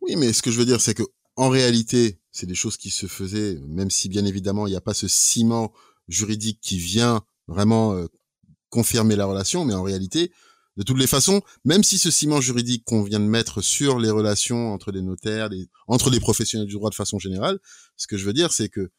[0.00, 1.04] Oui, mais ce que je veux dire, c'est que,
[1.36, 4.80] en réalité, c'est des choses qui se faisaient, même si, bien évidemment, il n'y a
[4.80, 5.72] pas ce ciment
[6.08, 8.06] juridique qui vient vraiment euh,
[8.68, 10.32] confirmer la relation, mais en réalité,
[10.76, 14.10] de toutes les façons, même si ce ciment juridique qu'on vient de mettre sur les
[14.10, 15.48] relations entre les notaires,
[15.86, 17.58] entre les professionnels du droit de façon générale,
[17.96, 18.90] ce que je veux dire, c'est que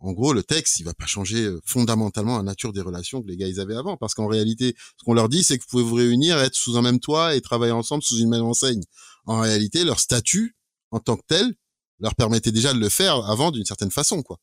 [0.00, 3.28] en gros, le texte, il va pas changer euh, fondamentalement la nature des relations que
[3.28, 5.68] les gars ils avaient avant, parce qu'en réalité, ce qu'on leur dit, c'est que vous
[5.68, 8.82] pouvez vous réunir, être sous un même toit et travailler ensemble sous une même enseigne.
[9.26, 10.56] En réalité, leur statut
[10.90, 11.54] en tant que tel
[12.00, 14.38] leur permettait déjà de le faire avant d'une certaine façon, quoi.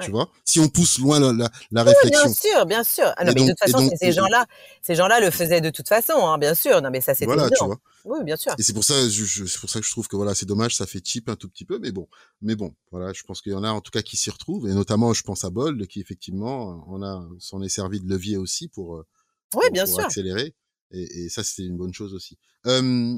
[0.00, 0.28] Tu vois?
[0.44, 2.24] Si on pousse loin la, la, réflexion.
[2.24, 3.12] bien sûr, bien sûr.
[3.16, 4.46] Ah, non, mais de toute façon, ces gens-là,
[4.82, 6.82] ces gens-là le faisaient de toute façon, hein, bien sûr.
[6.82, 7.78] Non, mais ça, c'est voilà, tu vois?
[8.04, 8.54] Oui, bien sûr.
[8.58, 10.76] Et c'est pour ça, je, c'est pour ça que je trouve que voilà, c'est dommage,
[10.76, 12.08] ça fait cheap un tout petit peu, mais bon,
[12.42, 14.68] mais bon, voilà, je pense qu'il y en a en tout cas qui s'y retrouvent,
[14.68, 18.36] et notamment, je pense à Bold, qui effectivement, on a, s'en est servi de levier
[18.36, 19.06] aussi pour, euh,
[19.54, 20.00] oui, bien sûr.
[20.00, 20.54] accélérer,
[20.90, 22.36] et, et ça, c'était une bonne chose aussi.
[22.66, 23.16] Euh,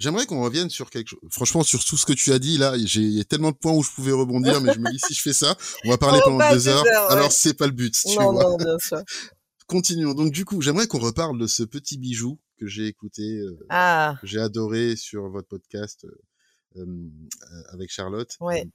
[0.00, 1.20] J'aimerais qu'on revienne sur quelque chose.
[1.30, 3.90] Franchement, sur tout ce que tu as dit là, j'ai tellement de points où je
[3.90, 6.68] pouvais rebondir, mais je me dis si je fais ça, on va parler pendant deux
[6.68, 6.84] heures.
[7.10, 7.94] Alors c'est pas le but.
[7.94, 8.42] Tu non, vois.
[8.42, 9.02] non, bien sûr.
[9.66, 10.14] Continuons.
[10.14, 14.16] Donc du coup, j'aimerais qu'on reparle de ce petit bijou que j'ai écouté, euh, ah.
[14.22, 18.34] que j'ai adoré sur votre podcast euh, euh, avec Charlotte.
[18.40, 18.66] Ouais.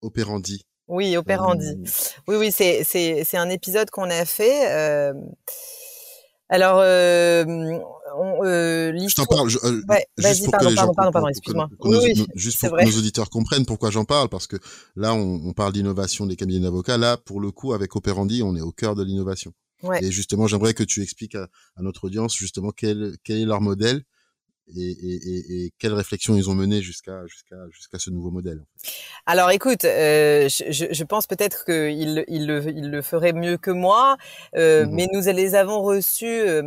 [0.00, 0.64] Opérandi.
[0.88, 1.76] Oui, Opérandi.
[2.28, 5.12] Oui, oui, c'est c'est c'est un épisode qu'on a fait.
[6.48, 7.44] Alors, euh,
[8.44, 9.48] euh, je t'en parle.
[9.48, 9.82] Je, euh,
[10.18, 11.68] juste pour pardon, que les gens, pardon, pardon, excuse-moi.
[12.34, 14.56] juste pour que nos auditeurs comprennent pourquoi j'en parle, parce que
[14.94, 16.98] là, on, on parle d'innovation des cabinets d'avocats.
[16.98, 19.52] Là, pour le coup, avec Operandi, on est au cœur de l'innovation.
[19.82, 20.02] Ouais.
[20.04, 23.60] Et justement, j'aimerais que tu expliques à, à, notre audience justement quel, quel est leur
[23.60, 24.02] modèle
[24.74, 28.64] et, et, et, quelles réflexions ils ont menées jusqu'à jusqu'à jusqu'à ce nouveau modèle.
[29.24, 33.70] Alors, écoute, euh, je, je, pense peut-être qu'il il le, il le ferait mieux que
[33.70, 34.16] moi,
[34.56, 36.62] euh, mmh mais nous les avons reçus euh,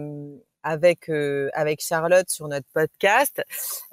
[0.63, 3.41] avec euh, avec Charlotte sur notre podcast,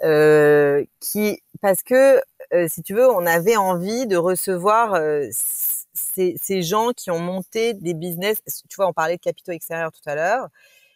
[0.02, 2.20] euh, qui parce que
[2.68, 5.00] si tu veux, on avait envie de recevoir
[5.32, 8.38] ces, ces gens qui ont monté des business.
[8.68, 10.48] Tu vois, on parlait de capitaux extérieurs tout à l'heure.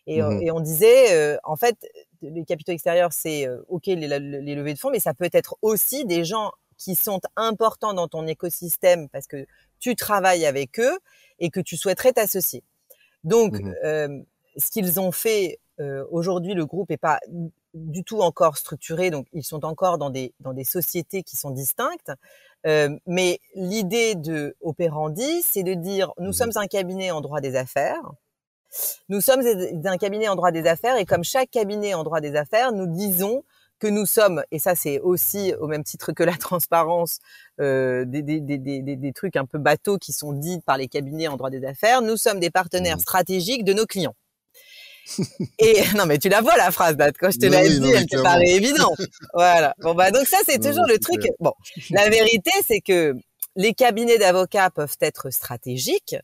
[0.06, 1.76] Et, mmh et, on disait, en fait,
[2.22, 5.56] les capitaux extérieurs, c'est euh, ok les, les, levées de fonds, mais ça peut être
[5.62, 9.46] aussi des gens qui sont importants dans ton écosystème parce que
[9.78, 10.98] tu travailles avec eux
[11.38, 12.62] et que tu souhaiterais t'associer.
[13.24, 14.18] Donc, mmh euh,
[14.57, 17.20] ce qu'ils ont fait euh, aujourd'hui, le groupe est pas
[17.74, 21.51] du tout encore structuré, donc ils sont encore dans des dans des sociétés qui sont
[21.51, 22.12] distinctes.
[22.66, 27.40] Euh, mais l'idée de Operandi, c'est de dire nous mmh sommes un cabinet en droit
[27.40, 28.12] des affaires
[29.09, 29.42] nous sommes
[29.84, 32.86] un cabinet en droit des affaires et comme chaque cabinet en droit des affaires, nous
[32.86, 33.44] disons
[33.78, 37.18] que nous sommes, et ça c'est aussi au même titre que la transparence,
[37.61, 41.28] euh, des, des, des, des, trucs un peu bateaux qui sont dits par les cabinets
[41.28, 43.01] en droit des affaires, nous sommes des partenaires mmh.
[43.01, 44.14] stratégiques de nos clients.
[45.58, 48.20] et non mais tu la vois la phrase quand je te l'ai dit elle te
[48.22, 49.00] paraît évidente.
[49.34, 49.74] Voilà.
[49.80, 51.20] Bon bah donc ça c'est toujours le truc.
[51.38, 51.52] bon
[51.90, 53.14] la vérité c'est que
[53.56, 56.16] les cabinets d'avocats peuvent être stratégiques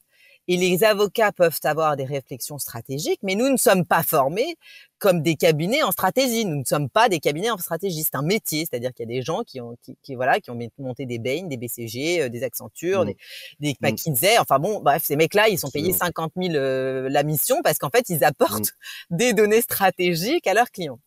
[0.48, 4.56] et les avocats peuvent avoir des réflexions stratégiques, mais nous ne sommes pas formés
[4.98, 6.44] comme des cabinets en stratégie.
[6.44, 8.02] Nous ne sommes pas des cabinets en stratégie.
[8.02, 10.58] C'est un métier, c'est-à-dire qu'il y a des gens qui ont, qui, voilà, qui ont
[10.78, 13.06] monté des Bain, des BCG, euh, des Accenture, mmh.
[13.06, 13.16] des,
[13.60, 13.86] des mmh.
[13.86, 14.38] McKinsey.
[14.38, 17.90] Enfin bon, bref, ces mecs-là, ils sont payés 50 000 euh, la mission parce qu'en
[17.90, 18.72] fait, ils apportent
[19.10, 19.16] mmh.
[19.16, 21.00] des données stratégiques à leurs clients.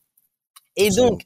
[0.75, 1.23] Et donc,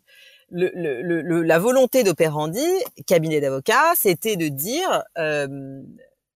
[0.50, 2.66] le, le, la volonté d'Opérandi,
[3.08, 5.82] cabinet d'avocats, c'était de dire euh,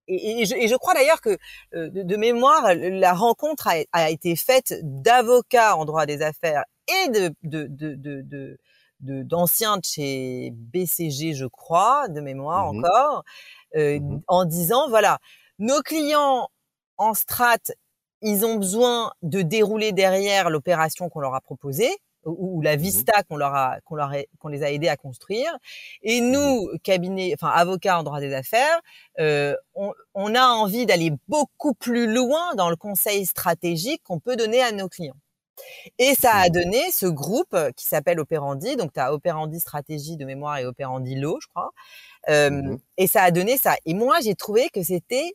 [0.08, 1.36] et, je, crois d'ailleurs que
[1.74, 7.34] euh, de, mémoire, la rencontre a, été faite d'avocats en droit des affaires et de,
[7.42, 8.58] de,
[9.00, 13.24] d'anciens de, chez BCG, je crois, de mémoire mmh encore,
[13.76, 15.18] euh, mmh en disant voilà,
[15.58, 16.48] nos clients
[16.96, 17.58] en strat,
[18.22, 23.22] ils ont besoin de dérouler derrière l'opération qu'on leur a proposée ou, la mmh vista
[23.24, 25.56] qu'on leur a qu'on leur qu'on les a aidés à construire
[26.02, 28.80] et mmh nous cabinet enfin avocats en droit des affaires
[29.20, 34.36] euh, on, on, a envie d'aller beaucoup plus loin dans le conseil stratégique qu'on peut
[34.36, 35.16] donner à nos clients
[35.98, 36.52] Et ça a Mmh.
[36.52, 38.76] donné ce groupe qui s'appelle Operandi.
[38.76, 41.70] Donc, tu as Operandi Stratégie de mémoire et Operandi Law, je crois.
[42.30, 43.76] Euh, Et ça a donné ça.
[43.86, 45.34] Et moi, j'ai trouvé que c'était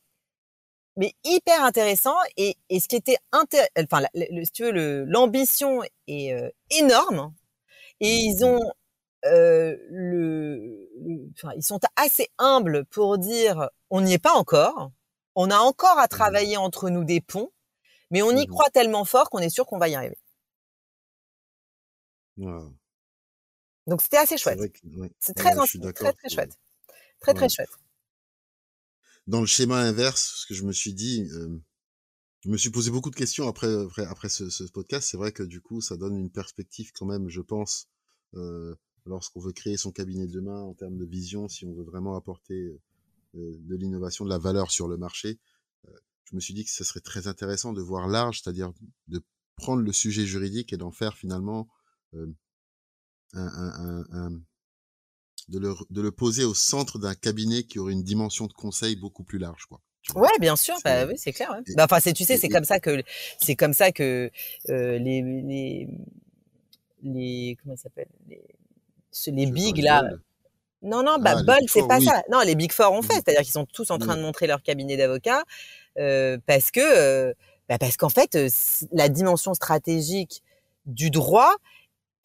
[0.97, 2.15] mais hyper intéressant.
[2.37, 7.33] Et, et ce qui était intér- enfin, le, si tu veux, l'ambition est euh, énorme.
[8.01, 8.45] Et ils Mmh.
[8.45, 8.71] ont
[9.25, 14.91] euh, le, le- enfin, ils sont assez humbles pour dire on n'y est pas encore.
[15.35, 17.51] On a encore à travailler entre nous des ponts,
[18.11, 20.17] mais on y croit tellement fort qu'on est sûr qu'on va y arriver.
[22.37, 22.73] Ouais.
[23.87, 24.59] Donc c'était assez C'est chouette.
[25.19, 25.51] C'est Ouais, très,
[25.93, 26.59] très, très chouette.
[27.19, 27.69] Très, très chouette.
[29.27, 31.57] Dans le schéma inverse, ce que je me suis dit, euh,
[32.41, 35.07] je me suis posé beaucoup de questions après après, après ce, podcast.
[35.09, 37.87] C'est vrai que du coup, ça donne une perspective quand même, je pense,
[38.35, 42.15] euh, lorsqu'on veut créer son cabinet demain en termes de vision, si on veut vraiment
[42.15, 42.79] apporter
[43.35, 45.39] euh, de l'innovation, de la valeur sur le marché.
[46.25, 48.73] je me suis dit que ce serait très intéressant de voir large, c'est-à-dire
[49.07, 49.23] de
[49.55, 51.69] prendre le sujet juridique et d'en faire finalement
[52.13, 52.33] un,
[53.33, 54.41] un, un-
[55.49, 58.95] de le, de le poser au centre d'un cabinet qui aurait une dimension de conseil
[58.95, 59.79] beaucoup plus large, quoi.
[60.15, 60.75] Ouais, bien sûr.
[60.77, 61.53] C'est- Bah oui, c'est clair.
[61.67, 63.01] et- Bah, enfin, c'est, tu sais, c'est comme ça que
[63.39, 64.29] c'est comme ça que
[64.69, 65.87] euh, les les
[67.03, 68.41] les comment ça s'appelle les
[69.11, 70.15] ce- les Tu veux big parler là.
[70.81, 72.05] Non, non, bah Ah, Bold, c'est pas oui.
[72.05, 72.23] ça.
[72.29, 73.21] Non, les Big Four ont fait, Mhm.
[73.25, 74.19] c'est-à-dire qu'ils sont tous en train Mhm.
[74.19, 75.43] de montrer leur cabinet d'avocats
[75.97, 77.33] euh, parce que euh,
[77.69, 78.49] bah, parce qu'en fait, euh,
[78.91, 80.43] la dimension stratégique
[80.85, 81.55] du droit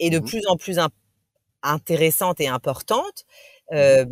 [0.01, 0.25] est de Mhm.
[0.27, 0.89] plus en plus im-
[1.63, 3.25] intéressante et importante.
[3.73, 4.05] Euh,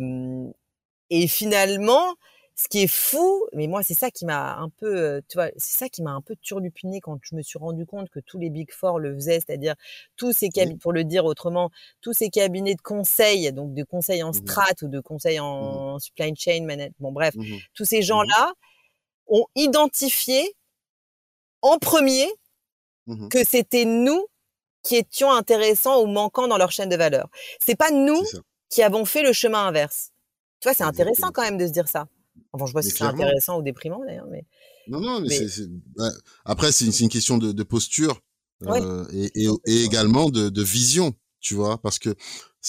[1.09, 2.15] et finalement,
[2.55, 5.77] ce qui est fou, mais moi c'est ça qui m'a un peu, tu vois, c'est
[5.77, 8.49] ça qui m'a un peu turlupiné quand je me suis rendu compte que tous les
[8.49, 9.75] Big Four le faisaient, c'est-à-dire
[10.17, 11.69] tous ces cabinets, pour le dire autrement,
[12.01, 14.33] tous ces cabinets de conseil, donc de conseil en Mhm.
[14.33, 17.35] strat ou de conseil en supply chain management, bon bref,
[17.75, 18.53] tous ces gens-là
[19.27, 20.55] ont identifié
[21.61, 22.27] en premier
[23.29, 24.25] que c'était nous
[24.95, 27.29] étions intéressants ou manquants dans leur chaîne de valeur.
[27.65, 28.23] C'est pas nous
[28.69, 30.11] qui avons fait le chemin inverse.
[30.59, 32.07] Tu vois, c'est intéressant quand même de se dire ça.
[32.53, 34.45] Enfin, je vois si c'est intéressant ou déprimant d'ailleurs, mais
[34.87, 35.39] Non, non, mais,
[35.97, 36.05] Mais-
[36.45, 38.19] après, c'est une, question de, de posture
[38.61, 38.81] Ouais.
[38.81, 42.15] euh, et, et, et également de, de vision, tu vois, parce que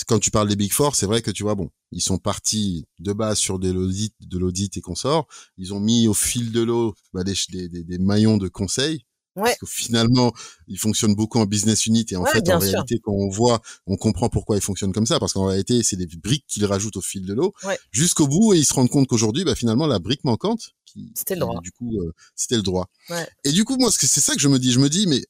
[0.07, 2.85] quand tu parles des Big Four, c'est vrai que tu vois, bon, ils sont partis
[2.99, 5.27] de base sur de l'audit, de l'audit et consorts.
[5.57, 7.35] Ils ont mis au fil de l'eau bah, des,
[7.69, 9.07] des maillons de conseil.
[9.39, 9.45] Ouais.
[9.45, 10.33] Parce que finalement,
[10.67, 12.71] ils fonctionnent beaucoup en business unit et en Ouais, fait, en sûr.
[12.71, 15.97] réalité, quand on voit, on comprend pourquoi ils fonctionnent comme ça, parce qu'en réalité, c'est
[15.97, 17.79] des briques qu'ils rajoutent au fil de l'eau Ouais.
[17.91, 21.35] jusqu'au bout et ils se rendent compte qu'aujourd'hui, bah, finalement, la brique manquante, qui, C'était
[21.35, 21.61] le qui, droit.
[21.61, 22.89] Du coup, euh, c'était le droit.
[23.11, 23.27] Ouais.
[23.45, 24.73] Et du coup, moi, c'est ça que je me dis.
[24.73, 25.23] Je me dis, mais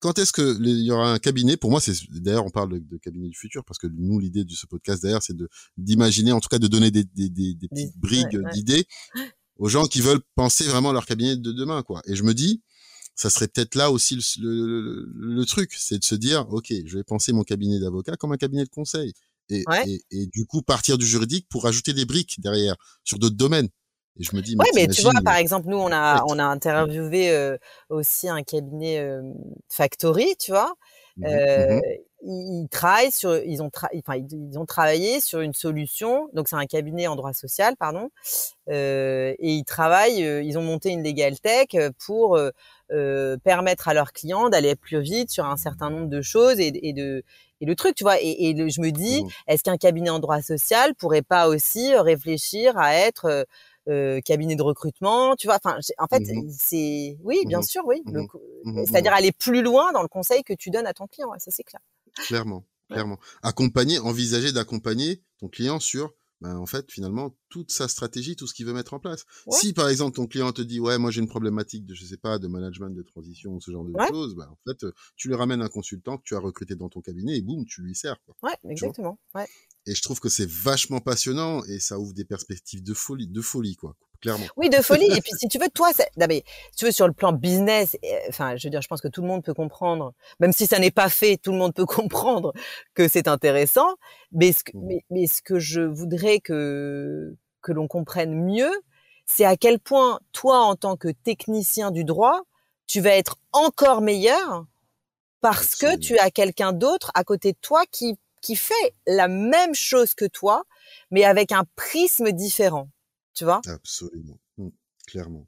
[0.00, 1.56] quand est-ce que il y aura un cabinet?
[1.56, 4.44] Pour moi, c'est d'ailleurs, on parle de, de cabinet du futur parce que nous, l'idée
[4.44, 5.48] de ce podcast d'ailleurs, c'est de
[5.78, 8.52] d'imaginer, en tout cas, de donner des, des, des, des petites brigues ouais, ouais.
[8.52, 8.86] d'idées
[9.56, 12.02] aux gens qui veulent penser vraiment leur cabinet de demain, quoi.
[12.06, 12.60] Et je me dis,
[13.14, 14.80] ça serait peut-être là aussi le, le,
[15.14, 18.32] le- le truc, c'est de se dire, ok, je vais penser mon cabinet d'avocat comme
[18.32, 19.12] un cabinet de conseil.
[19.50, 19.84] Et, Ouais.
[19.86, 23.68] et, et du coup, partir du juridique pour ajouter des briques derrière sur d'autres domaines.
[24.18, 26.44] Et je me dis, Ouais, mais tu vois, par exemple, nous, on a, on a
[26.44, 27.56] interviewé euh,
[27.88, 29.22] aussi un cabinet euh,
[29.68, 30.72] Factory, tu vois.
[31.16, 31.82] Mhm, Euh, mhm,
[32.13, 36.28] ils, ils travaillent sur, ils ont, tra- enfin, ils, ont travaillé sur une solution.
[36.32, 38.10] Donc, c'est un cabinet en droit social, pardon.
[38.70, 42.50] Euh, et ils travaillent, euh, ils ont monté une legal tech euh, pour euh,
[42.92, 46.72] euh, permettre à leurs clients d'aller plus vite sur un certain nombre de choses et,
[46.88, 47.22] et de
[47.60, 48.20] et le truc, tu vois.
[48.20, 49.28] Et, et le- je me dis, mhm.
[49.46, 53.46] est-ce qu'un cabinet en droit social pourrait pas aussi réfléchir à être
[53.88, 55.58] euh, cabinet de recrutement, tu vois?
[55.62, 56.48] Enfin, en fait, Mhm.
[56.50, 57.62] c'est oui, bien Mhm.
[57.62, 58.02] sûr, oui.
[58.86, 61.50] C'est-à-dire aller plus loin dans le conseil que tu donnes à ton client, ouais, ça
[61.50, 61.80] c'est clair.
[62.14, 63.18] Clairement, clairement.
[63.42, 68.54] Accompagner, envisager d'accompagner ton client sur, ben, en fait, finalement, toute sa stratégie, tout ce
[68.54, 69.24] qu'il veut mettre en place.
[69.46, 69.58] Ouais.
[69.58, 72.16] Si, par exemple, ton client te dit, ouais, moi, j'ai une problématique de, je sais
[72.16, 74.08] pas, de management, de transition, ce genre de Ouais.
[74.08, 74.86] choses, ben, en fait,
[75.16, 77.82] tu lui ramènes un consultant que tu as recruté dans ton cabinet et boum, tu
[77.82, 78.36] lui sers, quoi.
[78.42, 79.18] Ouais, exactement.
[79.34, 79.46] Ouais.
[79.86, 83.40] Et je trouve que c'est vachement passionnant et ça ouvre des perspectives de folie, de
[83.42, 83.96] folie, quoi.
[84.22, 84.46] Clairement.
[84.56, 85.04] Oui, de folie.
[85.12, 87.94] Et puis, si tu veux, toi, non, mais, si tu veux, sur le plan business,
[88.02, 90.66] euh, enfin, je veux dire, je pense que tout le monde peut comprendre, même si
[90.66, 91.84] ça n'est pas fait, tout le monde peut
[92.46, 92.54] comprendre
[92.94, 93.96] que c'est intéressant.
[94.32, 94.86] Mais ce que, Mhm.
[94.86, 98.72] mais, mais ce que je voudrais que, que l'on comprenne mieux,
[99.26, 102.40] c'est à quel point, toi, en tant que technicien du droit,
[102.86, 104.64] tu vas être encore meilleur
[105.42, 109.74] parce que tu as quelqu'un d'autre à côté de toi qui, qui fait la même
[109.74, 110.64] chose que toi,
[111.10, 112.90] mais avec un prisme différent.
[113.32, 113.62] Tu vois?
[113.66, 114.38] Absolument.
[114.58, 114.68] Mm.
[115.06, 115.46] Clairement.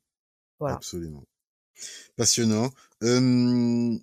[0.59, 0.77] Voilà.
[0.77, 1.25] Absolument.
[2.17, 2.71] Passionnant.
[3.03, 3.99] Euh,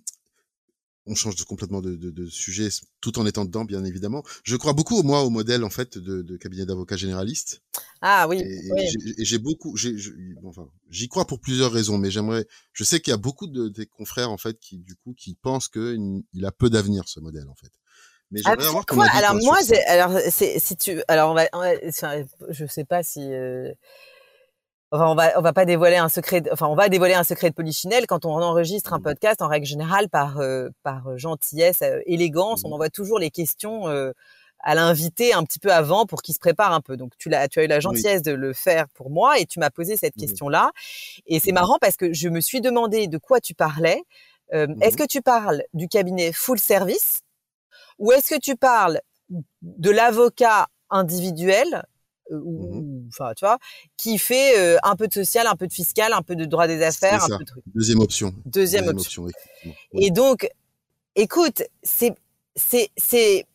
[1.06, 2.68] on change complètement de, de, de, sujet
[3.00, 4.22] tout en étant dedans, bien évidemment.
[4.44, 7.62] Je crois beaucoup, moi, au modèle en fait de, cabinet d'avocats généralistes.
[8.00, 8.40] Ah oui.
[8.40, 9.76] Et, j'ai beaucoup,
[10.44, 12.46] enfin, j'y crois pour plusieurs raisons, mais j'aimerais.
[12.72, 15.34] Je sais qu'il y a beaucoup de des confrères en fait qui, du coup, qui
[15.34, 17.72] pensent qu'il il a peu d'avenir ce modèle en fait.
[18.30, 19.06] Mais j'aimerais avoir quoi?
[19.12, 21.46] Alors moi, alors si tu, alors on va,
[22.48, 23.32] je sais pas si.
[23.32, 23.72] Euh,
[24.94, 26.40] Enfin, on va on va pas dévoiler un secret.
[26.52, 29.02] enfin, on va dévoiler un secret de polichinelle quand on enregistre un mmh.
[29.02, 29.42] podcast.
[29.42, 32.72] En règle générale, par euh, par gentillesse, euh, élégance, on mmh.
[32.74, 34.12] envoie toujours les questions euh,
[34.60, 36.96] à l'invité un petit peu avant pour qu'il se prépare un peu.
[36.96, 39.58] Donc tu l'as, tu as eu la gentillesse de le faire pour moi et tu
[39.58, 40.20] m'as posé cette mmh.
[40.20, 40.70] question-là.
[41.26, 44.00] Et c'est marrant parce que je me suis demandé de quoi tu parlais.
[44.52, 47.23] Est-ce que tu parles du cabinet full service
[47.98, 49.00] ou est-ce que tu parles
[49.62, 51.84] de l'avocat individuel
[52.30, 53.58] euh, ou, mmh enfin tu vois,
[53.96, 56.66] qui fait euh, un peu de social, un peu de fiscal, un peu de droit
[56.66, 57.52] des affaires, un peu de.
[57.66, 58.34] Deuxième option.
[58.46, 59.26] Deuxième, option.
[59.92, 60.48] Et donc,
[61.14, 62.14] écoute, c'est
[62.56, 63.46] c'est c'est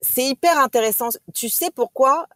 [0.00, 1.08] c'est hyper intéressant.
[1.34, 2.26] Tu sais pourquoi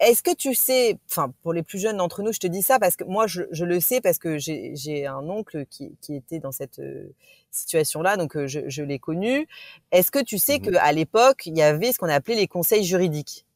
[0.00, 2.78] Est-ce que tu sais, enfin pour les plus jeunes d'entre nous, je te dis ça
[2.78, 6.40] parce que moi je, je le sais parce que j'ai un oncle qui, qui était
[6.40, 7.14] dans cette euh,
[7.50, 9.46] situation-là, donc je, je l'ai connu.
[9.92, 12.84] Est-ce que tu sais mmh qu'à l'époque il y avait ce qu'on appelait les conseils
[12.84, 13.46] juridiques?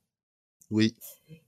[0.70, 0.94] Oui.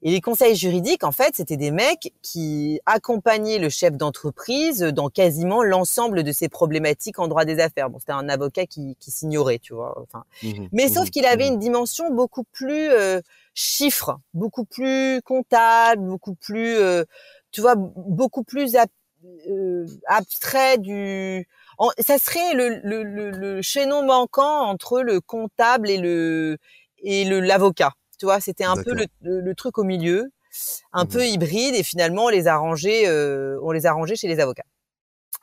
[0.02, 5.08] Et les conseils juridiques, en fait, c'était des mecs qui accompagnaient le chef d'entreprise dans
[5.08, 7.90] quasiment l'ensemble de ses problématiques en droit des affaires.
[7.90, 9.98] Bon, c'était un avocat qui, qui s'ignorait, tu vois.
[10.02, 13.20] Enfin, mmh mais sauf mmh qu'il avait une dimension beaucoup plus euh,
[13.54, 17.04] chiffre, beaucoup plus comptable, beaucoup plus, euh,
[17.52, 18.76] tu vois, beaucoup plus
[19.48, 21.46] euh, abstrait du.
[21.98, 26.58] ça serait le, le, le, le chaînon manquant entre le comptable et le
[27.02, 27.92] et le l'avocat.
[28.18, 30.30] Tu vois, c'était un peu le, truc au milieu,
[30.92, 34.16] un mmh peu hybride, et finalement on les a rangés, euh, on les a rangés
[34.16, 34.64] chez les avocats.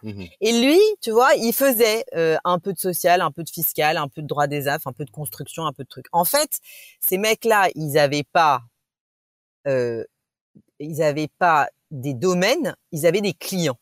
[0.04, 3.50] Mmh et lui, tu vois, il faisait euh, un peu de social, un peu de
[3.50, 6.06] fiscal, un peu de droit des affres, un peu de construction, un peu de trucs.
[6.12, 6.60] En fait,
[7.00, 8.62] ces mecs-là, ils avaient pas,
[9.66, 10.04] euh,
[10.80, 13.80] ils avaient pas des domaines, ils avaient des clients.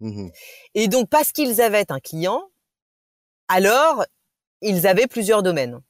[0.00, 0.28] Mmh
[0.74, 2.48] et donc, parce qu'ils avaient un client,
[3.48, 4.04] alors
[4.62, 5.80] ils avaient plusieurs domaines.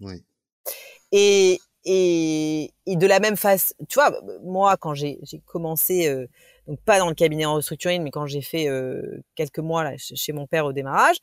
[0.00, 0.24] Oui.
[1.12, 4.12] Et, et, et de la même façon, tu vois,
[4.42, 6.26] moi, quand j'ai commencé, euh,
[6.70, 9.94] donc pas dans le cabinet en restructuring, mais quand j'ai fait euh, quelques mois là,
[9.96, 11.16] chez mon père au démarrage,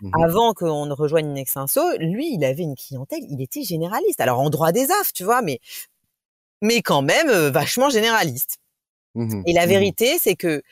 [0.00, 4.20] mmh avant qu'on ne rejoigne Nexinso, lui, il avait une clientèle, il était généraliste.
[4.20, 5.60] Alors en droit des affres, tu vois, mais
[6.62, 8.58] mais quand même euh, vachement généraliste.
[9.14, 10.62] Mmh et la mmh vérité, c'est que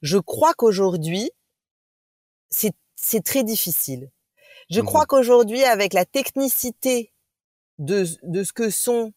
[0.00, 1.30] je crois qu'aujourd'hui,
[2.48, 4.10] c'est très difficile.
[4.70, 7.12] Je crois qu'aujourd'hui, avec la technicité
[7.78, 9.12] de, de ce que sont,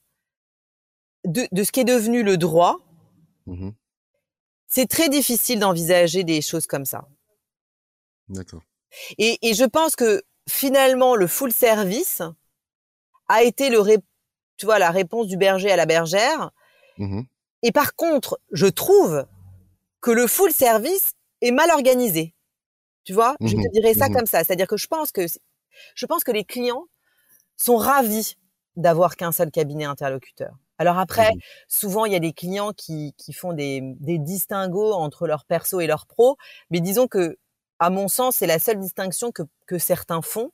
[1.23, 2.79] de, de ce qui est devenu le droit,
[4.67, 7.07] c'est très difficile d'envisager des choses comme ça.
[8.29, 8.61] D'accord.
[9.17, 12.21] Et, et je pense que finalement, le full service
[13.27, 13.81] a été le,
[14.57, 16.51] tu vois, la réponse du berger à la bergère.
[16.97, 17.21] Mmh
[17.63, 19.25] et par contre, je trouve
[19.99, 21.09] que le full service
[21.41, 22.35] est mal organisé.
[23.03, 24.43] Tu vois, je te dirais ça comme ça.
[24.43, 25.25] C'est-à-dire que je pense que
[25.95, 26.85] je pense que les clients
[27.55, 28.37] sont ravis
[28.75, 30.55] d'avoir qu'un seul cabinet interlocuteur.
[30.79, 34.93] Alors après, mmh souvent il y a des clients qui, qui font des, des distinguos
[34.93, 36.37] entre leur perso et leur pro,
[36.71, 37.37] mais disons que,
[37.79, 40.51] à mon sens, c'est la seule distinction que, que certains font.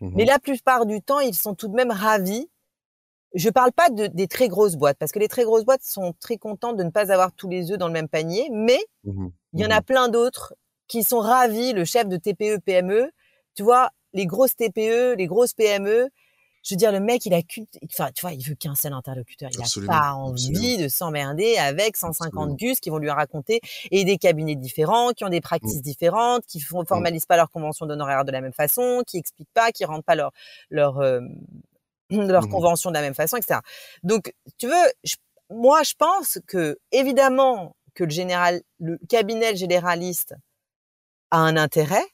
[0.00, 2.50] Mmh mais la plupart du temps, ils sont tout de même ravis.
[3.34, 6.14] Je parle pas de, des très grosses boîtes, parce que les très grosses boîtes sont
[6.20, 9.28] très contentes de ne pas avoir tous les œufs dans le même panier, mais mmh
[9.54, 10.54] il y en a plein d'autres
[10.88, 11.72] qui sont ravis.
[11.72, 13.10] Le chef de TPE PME,
[13.54, 16.08] tu vois, les grosses TPE, les grosses PME,
[16.64, 17.40] je veux dire, le mec, il a
[17.84, 19.50] enfin, tu vois, il veut qu'un seul interlocuteur.
[19.52, 23.60] Il n'a pas envie de s'emmerder avec 150 gus qui vont lui raconter
[23.90, 25.82] et des cabinets différents, qui ont des pratiques mmh.
[25.82, 26.86] différentes, qui ne mmh.
[26.86, 30.14] formalisent pas leur convention d'honoraires de la même façon, qui expliquent pas, qui rendent pas
[30.14, 30.30] leur,
[30.70, 31.20] leur, euh,
[32.10, 33.60] leur mmh convention de la même façon, etc.
[34.02, 34.92] Donc, tu veux,
[35.50, 40.34] moi, je pense que, évidemment, que le général, le cabinet généraliste
[41.30, 42.04] a un intérêt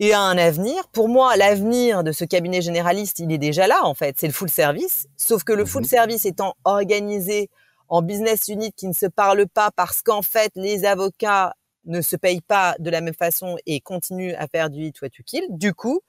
[0.00, 0.88] et a un avenir.
[0.88, 4.18] Pour moi, l'avenir de ce cabinet généraliste, il est déjà là, en fait.
[4.18, 5.06] C'est le full service.
[5.16, 5.88] Sauf que le full mhm.
[5.88, 7.50] service étant organisé
[7.88, 12.16] en business unit qui ne se parle pas parce qu'en fait, les avocats ne se
[12.16, 15.44] payent pas de la même façon et continuent à faire du hit what you kill.
[15.50, 16.00] Du coup,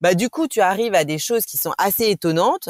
[0.00, 2.68] bah, du coup, tu arrives à des choses qui sont assez étonnantes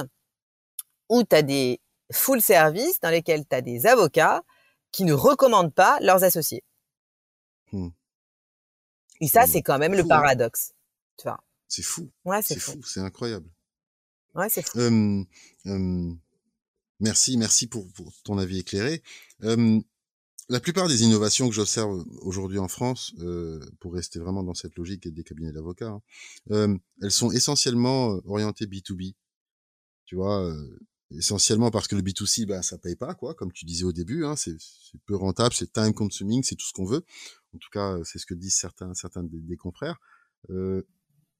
[1.08, 1.80] où tu as des
[2.12, 4.42] full service dans lesquels tu as des avocats
[4.92, 6.62] qui ne recommandent pas leurs associés.
[7.72, 7.88] Hmm.
[9.24, 10.06] Et ça, c'est quand même le hein.
[10.06, 10.74] paradoxe.
[11.16, 11.42] Tu vois.
[11.66, 12.10] C'est fou.
[12.26, 12.78] Ouais, c'est fou.
[12.84, 13.48] C'est incroyable.
[14.34, 14.78] Ouais, c'est fou.
[17.00, 19.02] merci, merci pour, pour, ton avis éclairé.
[19.40, 24.76] la plupart des innovations que j'observe aujourd'hui en France, euh, pour rester vraiment dans cette
[24.76, 26.02] logique des cabinets d'avocats, hein,
[26.50, 29.14] euh, elles sont essentiellement euh, orientées B2B.
[30.04, 30.54] Tu vois,
[31.10, 34.24] essentiellement parce que le B2C, bah, ça paye pas, quoi, comme tu disais au début,
[34.24, 34.56] hein, c'est
[35.06, 37.04] peu rentable, c'est time consuming, c'est tout ce qu'on veut.
[37.54, 39.98] En tout cas, c'est ce que disent certains, certains des, confrères.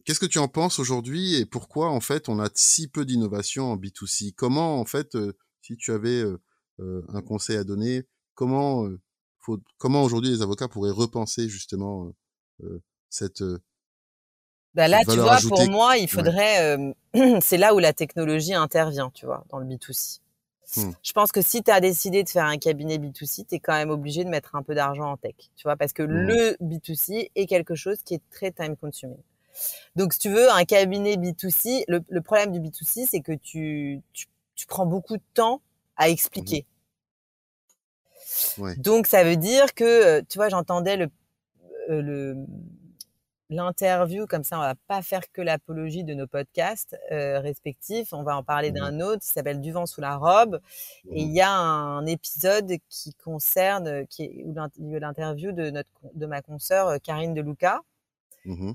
[0.05, 3.73] Qu'est-ce que tu en penses aujourd'hui et pourquoi, en fait, on a si peu d'innovation
[3.73, 5.17] en B2C Comment, en fait,
[5.63, 6.25] si tu avais
[6.79, 8.05] un conseil à donner,
[8.35, 8.89] comment,
[9.41, 12.15] faut, comment aujourd'hui les avocats pourraient repenser justement
[13.11, 13.43] cette
[14.75, 16.77] bah là, tu vois, pour moi, il faudrait.
[17.41, 20.21] c'est là où la technologie intervient, tu vois, dans le B2C.
[20.77, 20.91] Mmh.
[21.03, 23.75] Je pense que si tu as décidé de faire un cabinet B2C, tu es quand
[23.75, 26.07] même obligé de mettre un peu d'argent en tech, tu vois, parce que mmh.
[26.07, 29.19] le B2C est quelque chose qui est très time consuming.
[29.95, 34.27] Donc, si tu veux, un cabinet B2C, le, problème du B2C, c'est que tu, tu,
[34.57, 35.61] tu, prends beaucoup de temps
[35.97, 36.67] à expliquer.
[38.79, 41.09] Donc ça veut dire que, euh, tu vois, j'entendais le,
[41.91, 42.37] euh, le
[43.51, 48.13] l'interview comme ça on va pas faire que l'apologie de nos podcasts euh, respectifs.
[48.13, 50.61] On va en parler mmh d'un autre qui s'appelle du vent sous la robe.
[51.13, 54.45] Et il mmh y a un épisode qui concerne qui est
[54.79, 57.81] l'interview de notre de ma consoeur Karine Deluca
[58.45, 58.73] mmh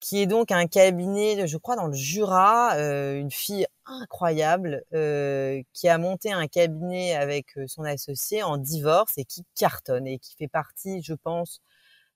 [0.00, 5.62] qui est donc un cabinet, je crois, dans le Jura, euh, une fille incroyable euh,
[5.72, 10.18] qui a monté un cabinet avec euh, son associé en divorce et qui cartonne et
[10.18, 11.60] qui fait partie, je pense,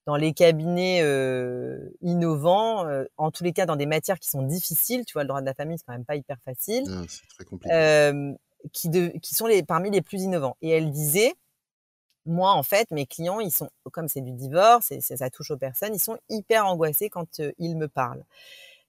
[0.06, 1.00] dans les cabinets
[2.00, 2.86] innovants,
[3.16, 5.04] en tous les cas dans des matières qui sont difficiles.
[5.04, 6.84] Tu vois, le droit de la famille, c'est quand même pas hyper facile.
[6.88, 7.74] Ah, c'est très compliqué.
[8.72, 10.56] qui, de, qui sont les, parmi les plus innovants.
[10.62, 11.34] Et elle disait,
[12.26, 15.56] moi, en fait, mes clients, ils sont, comme c'est du divorce et ça, touche aux
[15.56, 18.24] personnes, ils sont hyper angoissés quand euh, ils me parlent.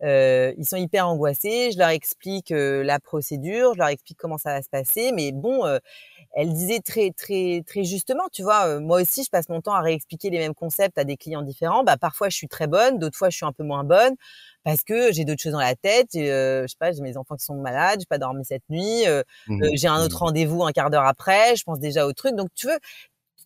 [0.03, 1.71] Euh, ils sont hyper angoissés.
[1.71, 5.11] Je leur explique euh, la procédure, je leur explique comment ça va se passer.
[5.13, 5.63] Mais bon,
[6.33, 9.81] elle disait très, très, très justement, tu vois, moi aussi, je passe mon temps à
[9.81, 11.83] réexpliquer les mêmes concepts à des clients différents.
[11.83, 14.15] Bah, parfois, je suis très bonne, d'autres fois, je suis un peu moins bonne
[14.63, 16.09] parce que j'ai d'autres choses dans la tête.
[16.13, 19.05] je sais pas, j'ai mes enfants qui sont malades, j'ai pas dormi cette nuit,
[19.47, 22.35] mmh j'ai un autre mmh rendez-vous un quart d'heure après, je pense déjà au truc.
[22.35, 22.79] Donc, tu veux,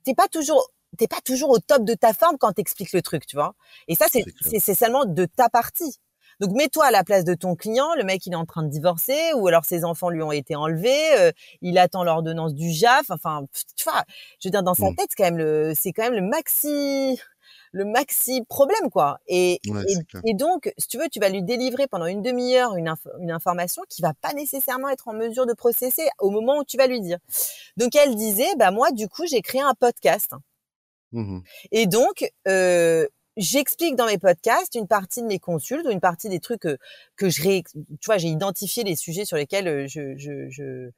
[0.03, 3.26] t'es pas toujours t'es pas toujours au top de ta forme quand t'expliques le truc,
[3.26, 3.53] tu vois.
[3.88, 5.99] Et ça, c'est seulement de ta partie.
[6.40, 8.70] Donc mets-toi à la place de ton client, le mec il est en train de
[8.70, 11.32] divorcer ou alors ses enfants lui ont été enlevés, euh,
[11.62, 14.04] il attend l'ordonnance du JAF, enfin tu vois,
[14.40, 14.96] je veux dire dans sa mmh.
[14.96, 17.20] tête c'est quand même le c'est quand même le maxi
[17.76, 19.20] le maxi problème quoi.
[19.28, 19.60] Et,
[20.24, 23.84] et, donc, si tu veux, tu vas lui délivrer pendant une demi-heure une, une information
[23.90, 27.02] qui va pas nécessairement être en mesure de processer au moment où tu vas lui
[27.02, 27.20] dire.
[27.76, 30.32] Donc elle disait, bah moi du coup j'ai créé un podcast.
[31.12, 31.40] Mmh
[31.72, 33.08] et donc euh,
[33.38, 36.78] j'explique dans mes podcasts une partie de mes consultes ou une partie des trucs que,
[37.16, 37.64] que je ré...
[37.74, 40.92] tu vois j'ai identifié les sujets sur lesquels euh, je, je, je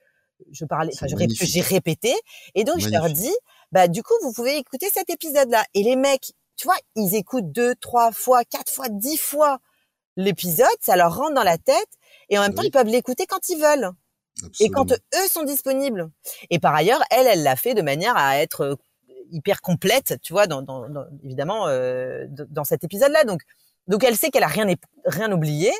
[0.51, 2.13] je parlais, enfin, j'ai répété,
[2.55, 3.33] et donc je leur dis,
[3.71, 5.65] bah du coup, vous pouvez écouter cet épisode-là.
[5.73, 9.59] Et les mecs, tu vois, ils écoutent deux, trois fois, quatre fois, dix fois
[10.15, 11.89] l'épisode, ça leur rentre dans la tête,
[12.29, 13.91] et en même temps, ils peuvent l'écouter quand ils veulent.
[14.59, 16.11] Et quand eux sont disponibles.
[16.51, 18.75] Et par ailleurs, elle, elle l'a fait de manière à être euh,
[19.31, 23.23] hyper complète, tu vois, dans, dans, dans évidemment euh, dans cet épisode-là.
[23.23, 23.41] Donc,
[23.87, 24.67] donc elle sait qu'elle a rien
[25.05, 25.71] rien oublié.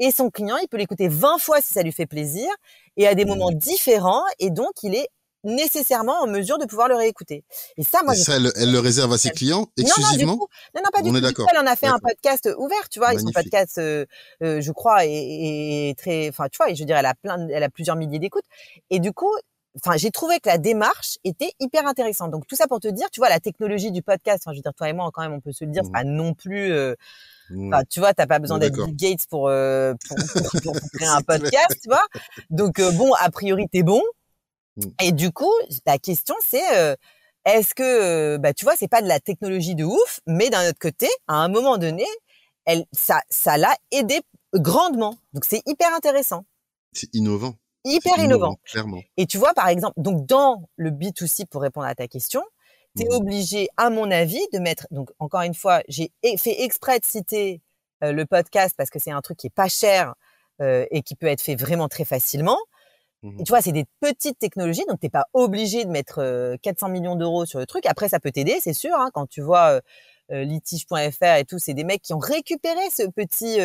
[0.00, 2.48] Et son client, il peut l'écouter 20 fois si ça lui fait plaisir,
[2.96, 3.28] et à des mmh.
[3.28, 4.22] moments différents.
[4.38, 5.08] Et donc, il est
[5.44, 7.44] nécessairement en mesure de pouvoir le réécouter.
[7.76, 10.32] Et ça, moi, ça, elle, le réserve à ses clients exclusivement.
[10.32, 10.38] Non,
[10.74, 11.16] non, non, pas du tout.
[11.16, 13.14] Est Elle en a fait un podcast ouvert, tu vois.
[13.14, 14.04] Et son podcast, euh,
[14.42, 17.62] euh, je crois, est, très, enfin, tu vois, je veux dire, elle a plein, elle
[17.62, 18.44] a plusieurs milliers d'écoutes.
[18.90, 19.32] Et du coup,
[19.84, 22.30] enfin, j'ai trouvé que la démarche était hyper intéressante.
[22.30, 24.42] Donc tout ça pour te dire, tu vois, la technologie du podcast.
[24.44, 25.90] Enfin, je veux dire, toi et moi, quand même, on peut se le dire, c'est
[25.90, 25.92] mmh.
[25.92, 26.72] pas non plus.
[26.72, 26.94] Euh,
[27.50, 27.74] mmh.
[27.90, 30.16] tu vois, t'as pas besoin d'être Bill Gates pour, euh, pour,
[30.62, 32.06] pour, créer un podcast, tu vois.
[32.50, 34.02] Donc bon, a priori, t'es bon.
[34.76, 34.82] Mmh.
[35.02, 35.52] Et du coup,
[35.86, 36.94] la question c'est euh,
[37.44, 40.78] est-ce que bah tu vois, c'est pas de la technologie de ouf, mais d'un autre
[40.78, 42.04] côté, à un moment donné,
[42.64, 44.20] elle ça ça l'a aidé
[44.54, 45.16] grandement.
[45.32, 46.44] Donc c'est hyper intéressant.
[46.92, 47.54] C'est innovant.
[47.88, 49.00] Hyper innovant, clairement.
[49.16, 52.42] Et tu vois par exemple, donc dans le B2C pour répondre à ta question,
[52.96, 53.14] tu es mmh.
[53.14, 57.62] obligé à mon avis de mettre donc encore une fois, j'ai fait exprès de citer
[58.04, 60.14] euh, le podcast parce que c'est un truc qui est pas cher
[60.60, 62.58] euh, et qui peut être fait vraiment très facilement.
[63.22, 67.16] Mmh tu vois, c'est des petites technologies, donc t'es pas obligé de mettre 400 millions
[67.16, 67.84] d'euros sur le truc.
[67.86, 68.94] Après, ça peut t'aider, c'est sûr.
[68.94, 69.80] Hein, quand tu vois
[70.30, 73.58] litige.fr et tout, c'est des mecs qui ont récupéré ce petit,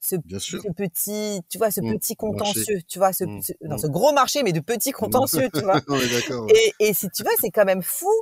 [0.00, 4.12] ce, petit, tu vois, ce mmh, petit contentieux, tu vois, ce, mmh, dans ce gros
[4.12, 5.80] marché, mais de petits contentieux, tu vois.
[6.54, 8.12] et, et, si tu veux, c'est quand même fou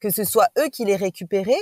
[0.00, 1.56] que ce soit eux qui les récupéré.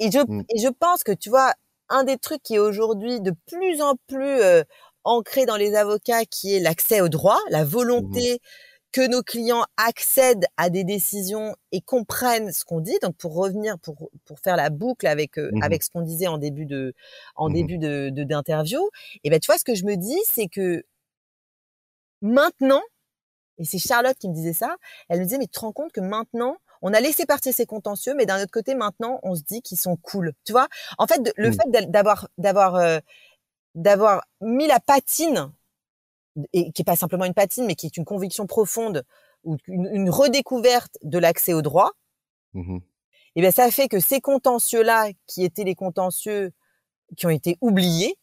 [0.00, 1.52] Et je, et je pense que, tu vois,
[1.88, 4.40] un des trucs qui est aujourd'hui de plus en plus
[5.04, 8.40] ancré dans les avocats qui est l'accès au droit, la mmh volonté
[8.92, 12.98] que nos clients accèdent à des décisions et comprennent ce qu'on dit.
[13.02, 16.26] Donc pour revenir, pour pour faire la boucle avec euh, Mmh avec ce qu'on disait
[16.28, 16.94] en début de
[17.36, 18.80] en Mmh début de de- d'interview,
[19.24, 20.84] et ben tu vois ce que je me dis, c'est que
[22.20, 22.82] maintenant,
[23.58, 24.76] et c'est Charlotte qui me disait ça,
[25.08, 27.66] elle me disait mais tu te rends compte que maintenant on a laissé partir ces
[27.66, 30.32] contentieux, mais d'un autre côté maintenant on se dit qu'ils sont cool.
[30.44, 30.68] Tu vois?
[30.98, 31.52] En fait, de- le Mmh.
[31.52, 32.98] fait d'a- d'avoir d'avoir euh,
[33.74, 35.52] d'avoir mis la patine
[36.52, 39.04] et qui est pas simplement une patine, mais qui est une conviction profonde
[39.44, 41.92] ou une, une redécouverte de l'accès au droit,
[42.54, 42.78] Mmh
[43.34, 46.52] et bien ça fait que ces contentieux-là, qui étaient les contentieux
[47.16, 48.16] qui ont été oubliés,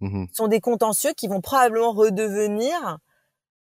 [0.00, 2.98] Mmh sont des contentieux qui vont probablement redevenir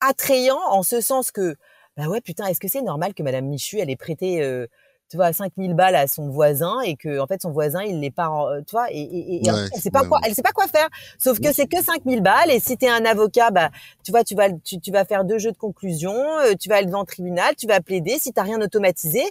[0.02, 1.56] attrayants en ce sens que,
[1.98, 4.68] bah ouais, putain, est-ce que c'est normal que Madame Michu, elle ait prêté, euh,
[5.12, 8.12] tu vois, 5000 balles à son voisin et que, en fait, son voisin, il l'est
[8.12, 10.26] pas, en- tu vois, et, et, et Ouais, elle sait pas ouais, quoi, ouais.
[10.26, 10.88] elle sait pas quoi faire.
[11.20, 13.72] Sauf que c'est que 5000 balles et si t'es un avocat, bah,
[14.04, 16.78] tu vois, tu vas, tu, tu vas faire deux jeux de conclusion, euh, tu vas
[16.78, 18.18] aller devant le tribunal, tu vas plaider.
[18.20, 19.22] Si t'as rien automatisé,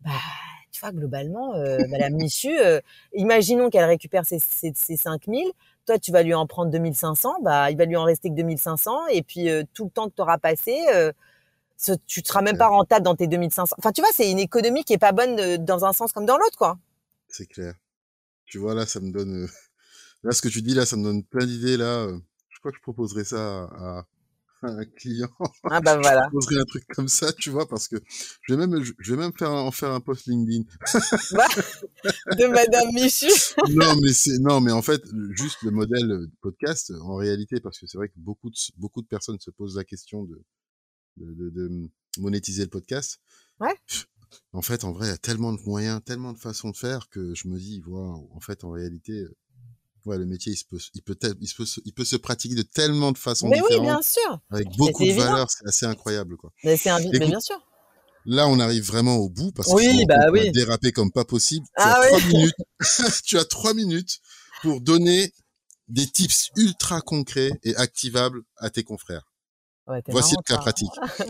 [0.00, 0.10] bah,
[0.70, 2.80] tu vois, globalement, euh, Madame Michu, euh,
[3.14, 5.46] imaginons qu'elle récupère ses, ses, ses 5000,
[5.86, 9.06] toi, tu vas lui en prendre 2500, bah, il va lui en rester que 2500,
[9.08, 11.12] et puis euh, tout le temps que tu auras passé, euh,
[12.06, 13.74] tu seras même pas rentable dans tes 2500.
[13.78, 16.26] Enfin, tu vois, c'est une économie qui est pas bonne euh, dans un sens comme
[16.26, 16.78] dans l'autre, quoi.
[17.28, 17.74] C'est clair.
[18.46, 19.44] Tu vois, là, ça me donne...
[19.44, 19.48] euh,
[20.24, 22.04] Là, ce que tu dis, là, ça me donne plein d'idées, là.
[22.06, 22.18] euh,
[22.50, 24.04] Je crois que je proposerais ça à, à
[24.68, 25.28] un client.
[25.64, 26.22] Ah bah voilà.
[26.26, 27.96] Je proposerais un truc comme ça, tu vois, parce que
[28.42, 30.62] je vais même, je vais même faire, en faire un post LinkedIn.
[31.32, 31.46] Bah,
[32.38, 33.26] de Madame Michu.
[33.70, 35.02] non, mais c'est, non, mais en fait,
[35.32, 39.02] juste le modèle de podcast, en réalité, parce que c'est vrai que beaucoup de, beaucoup
[39.02, 40.40] de personnes se posent la question de,
[41.16, 43.20] de, de, de monétiser le podcast.
[43.60, 43.74] Ouais.
[44.52, 47.08] En fait, en vrai, il y a tellement de moyens, tellement de façons de faire
[47.10, 49.36] que je me dis, voilà, en fait, en réalité, euh,
[50.06, 52.16] ouais, le métier, il se peut, il peut, il se peut, se- il peut se
[52.16, 54.40] pratiquer de tellement de façons Mais oui, différentes, bien sûr.
[54.50, 55.26] avec beaucoup de évident.
[55.26, 56.52] valeurs, c'est assez incroyable, quoi.
[56.64, 57.60] Mais c'est bien sûr.
[58.24, 60.50] Là, on arrive vraiment au bout parce Oui, que rends bah oui.
[60.52, 61.66] dérapé comme pas possible.
[61.66, 62.06] Tu Ah as oui.
[62.06, 62.54] trois minutes.
[63.24, 64.20] tu as trois minutes
[64.62, 65.32] pour donner
[65.88, 69.31] des tips ultra concrets et activables à tes confrères.
[69.88, 70.62] Ouais, Voici marrant, le cas toi.
[70.62, 70.90] pratique.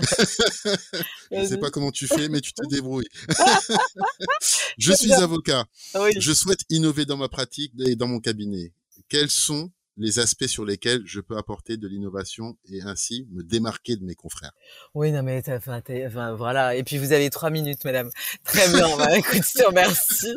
[1.31, 1.59] Je sais Vas-y.
[1.59, 3.09] pas comment tu fais, mais tu te débrouilles.
[4.79, 5.65] je suis avocat.
[5.95, 6.13] Oui.
[6.19, 8.73] Je souhaite innover dans ma pratique et dans mon cabinet.
[9.09, 13.97] Quels sont les aspects sur lesquels je peux apporter de l'innovation et ainsi me démarquer
[13.97, 14.53] de mes confrères
[14.95, 16.74] Oui, non, mais enfin, enfin, voilà.
[16.74, 18.11] Et puis vous avez trois minutes, madame.
[18.45, 18.97] Très bien.
[18.97, 20.34] Bah, écoute, je te remercie.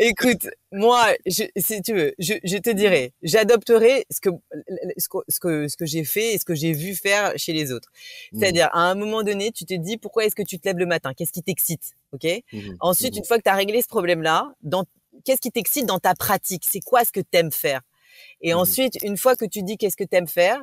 [0.00, 4.30] Écoute, moi, je, si tu veux, je, je te dirais, j'adopterai ce que,
[4.98, 7.52] ce que, ce que, ce que j'ai fait et ce que j'ai vu faire chez
[7.52, 7.88] les autres.
[8.32, 10.78] Mmh, C'est-à-dire, à un moment donné, tu te dis, pourquoi est-ce que tu te lèves
[10.78, 11.14] le matin?
[11.14, 11.94] Qu'est-ce qui t'excite?
[12.12, 12.24] OK?
[12.52, 14.84] mmh, Ensuite, mmh, une fois que tu as réglé ce problème-là, dans,
[15.24, 16.64] qu'est-ce qui t'excite dans ta pratique?
[16.68, 17.80] C'est quoi ce que tu aimes faire?
[18.40, 18.54] Et Mhm.
[18.54, 20.62] ensuite, une fois que tu dis qu'est-ce que tu aimes faire,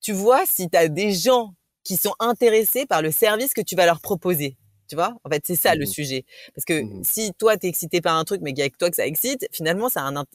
[0.00, 1.54] tu vois si tu as des gens
[1.84, 4.56] qui sont intéressés par le service que tu vas leur proposer.
[4.88, 5.14] Tu vois?
[5.24, 5.86] En fait, c'est ça le Mhm.
[5.86, 6.24] sujet.
[6.54, 7.02] Parce que Mhm.
[7.04, 8.96] si toi, tu es excité par un truc, mais qu'il y a que toi que
[8.96, 9.88] ça excite, finalement,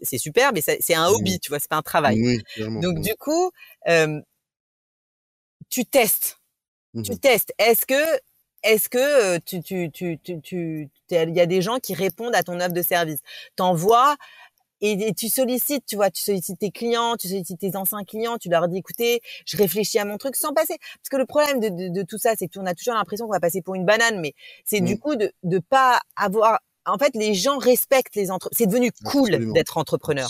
[0.04, 2.22] c'est super, mais c'est un hobby, tu vois, c'est pas un travail.
[2.22, 2.40] Oui.
[2.80, 3.52] Donc, Mmh, du coup,
[3.88, 4.22] euh,
[5.70, 6.38] tu testes
[7.04, 7.54] tu mmh, testes.
[7.60, 8.20] Est-ce que,
[8.64, 12.36] est-ce que tu, tu, tu, tu, tu, t'es- il y a des gens qui répondent
[12.36, 13.20] à ton offre de service?
[13.56, 14.18] T'envoies
[14.84, 18.38] et, et tu sollicites, tu vois, tu sollicites tes clients, tu sollicites tes anciens clients,
[18.38, 20.78] tu leur dis, écoutez, je réfléchis à mon truc sans passer.
[20.80, 23.32] Parce que le problème de, de, de tout ça, c'est qu'on a toujours l'impression qu'on
[23.34, 24.34] va passer pour une banane, mais
[24.66, 25.00] c'est du Mm.
[25.00, 29.30] coup de, de pas avoir, en fait, les gens respectent les entre, c'est devenu cool
[29.54, 30.28] d'être entrepreneur.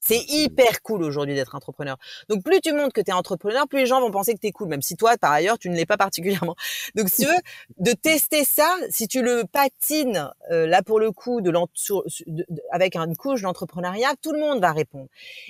[0.00, 1.96] C'est hyper cool aujourd'hui d'être entrepreneur.
[2.28, 4.46] Donc plus tu montres que tu es entrepreneur, plus les gens vont penser que tu
[4.48, 6.54] es cool, même si toi, par ailleurs, tu ne l'es pas particulièrement.
[6.94, 7.38] Donc si tu veux,
[7.78, 12.02] de tester ça, si tu le patines, euh, là pour le coup, de l'en- sur-
[12.06, 15.08] sur- de- de- avec une couche d'entrepreneuriat, tout le monde va répondre.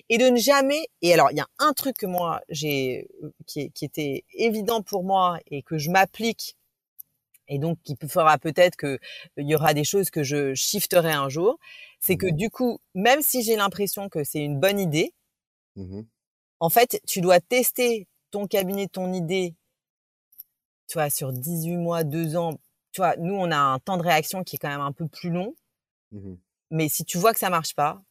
[0.08, 0.86] Et de ne jamais...
[1.02, 3.08] Et alors, il y a un truc que moi, j'ai,
[3.46, 6.56] qui, est- qui était évident pour moi et que je m'applique
[7.48, 8.98] et donc qui fera peut-être que
[9.36, 11.58] il y aura des choses que je shifterai un jour,
[12.00, 12.34] c'est que Mhm.
[12.34, 15.12] du coup, même si j'ai l'impression que c'est une bonne idée,
[15.76, 16.08] Mhm.
[16.58, 19.54] en fait, tu dois tester ton cabinet, ton idée,
[20.88, 22.58] tu vois, sur 18 mois, 2 ans.
[22.92, 25.06] Tu vois, nous, on a un temps de réaction qui est quand même un peu
[25.08, 25.54] plus long,
[26.10, 26.36] Mhm.
[26.70, 28.02] mais si tu vois que ça marche pas,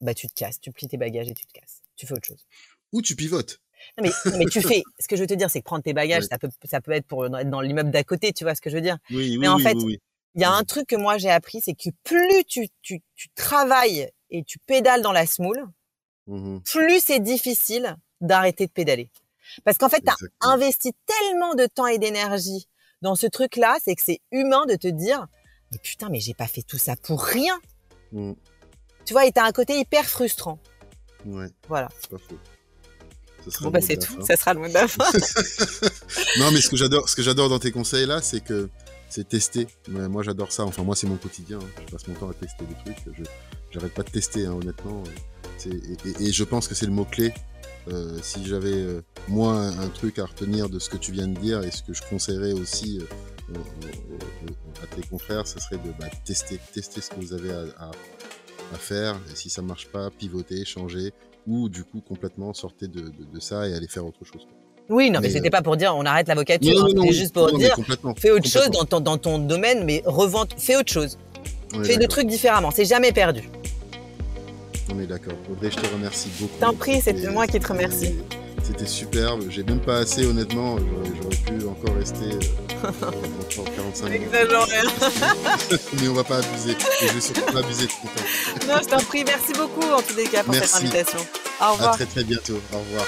[0.00, 1.82] bah tu te casses, tu plies tes bagages et tu te casses.
[1.96, 2.46] Tu fais autre chose.
[2.92, 3.61] Ou tu pivotes.
[3.98, 4.82] Non, mais, non, mais tu fais.
[4.98, 6.92] Ce que je veux te dire, c'est que prendre tes bagages, ça peut, ça peut
[6.92, 8.98] être pour être dans l'immeuble d'à côté, tu vois ce que je veux dire.
[9.10, 10.00] Oui, oui, Mais en oui, fait, oui, oui.
[10.34, 13.28] Il y a un truc que moi j'ai appris, c'est que plus tu, tu, tu
[13.34, 15.64] travailles et tu pédales dans la smoule,
[16.26, 16.62] Mhm.
[16.62, 19.10] plus c'est difficile d'arrêter de pédaler.
[19.64, 20.52] Parce qu'en fait, tu as Exactement.
[20.52, 22.68] investi tellement de temps et d'énergie
[23.02, 25.26] dans ce truc-là, c'est que c'est humain de te dire,
[25.72, 27.58] mais putain, mais j'ai pas fait tout ça pour rien.
[28.12, 28.36] Mhm.
[29.04, 30.58] Tu vois, et t'as un côté hyper frustrant.
[31.26, 31.88] Ouais, Voilà.
[32.00, 32.38] c'est pas faux.
[33.60, 34.24] Bon, bah, c'est tout.
[34.24, 35.04] Ça sera le mot de la fin.
[36.38, 38.68] non, mais ce que j'adore, ce que j'adore dans tes conseils là, c'est que
[39.08, 39.66] c'est tester.
[39.88, 40.64] moi, j'adore ça.
[40.64, 41.58] Enfin, moi, c'est mon quotidien.
[41.58, 41.82] Hein.
[41.86, 43.14] Je passe mon temps à tester des trucs.
[43.18, 43.24] Je,
[43.70, 45.02] j'arrête pas de tester, hein, honnêtement.
[45.66, 47.32] Et, et, je pense que c'est le mot clé.
[47.88, 51.38] Euh, si j'avais euh, moi un, truc à retenir de ce que tu viens de
[51.38, 53.00] dire et ce que je conseillerais aussi
[53.50, 53.58] euh,
[54.82, 57.90] à tes confrères, ce serait de bah, tester, tester ce que vous avez à,
[58.72, 59.16] à, faire.
[59.32, 61.12] Et si ça marche pas, pivoter, changer,
[61.46, 64.46] ou du coup complètement sortir de, de, ça et aller faire autre chose.
[64.88, 67.02] Oui, non, mais, c'était pas pour dire on arrête l'avocature, hein.
[67.02, 67.76] c'est juste pour dire
[68.18, 71.18] fais autre chose dans ton, dans ton domaine, mais revente, fais autre chose.
[71.84, 73.48] Fais le truc différemment, c'est jamais perdu.
[74.94, 75.32] On est d'accord.
[75.50, 76.58] Audrey, je te remercie beaucoup.
[76.60, 78.14] T'en prie, c'est moi qui te remercie.
[78.64, 79.44] C'était superbe.
[79.48, 80.76] J'ai même pas assez, honnêtement.
[81.22, 82.24] J'aurais pu encore rester
[82.84, 84.28] euh, encore 45 minutes.
[86.00, 86.72] Mais on va pas abuser.
[87.02, 88.68] Et je vais surtout pas abuser de temps.
[88.68, 89.24] non, je t'en prie.
[89.24, 91.18] Merci beaucoup, en tous les cas, pour cette invitation.
[91.60, 91.92] Au revoir.
[91.92, 92.60] À très, très bientôt.
[92.72, 93.06] Au revoir.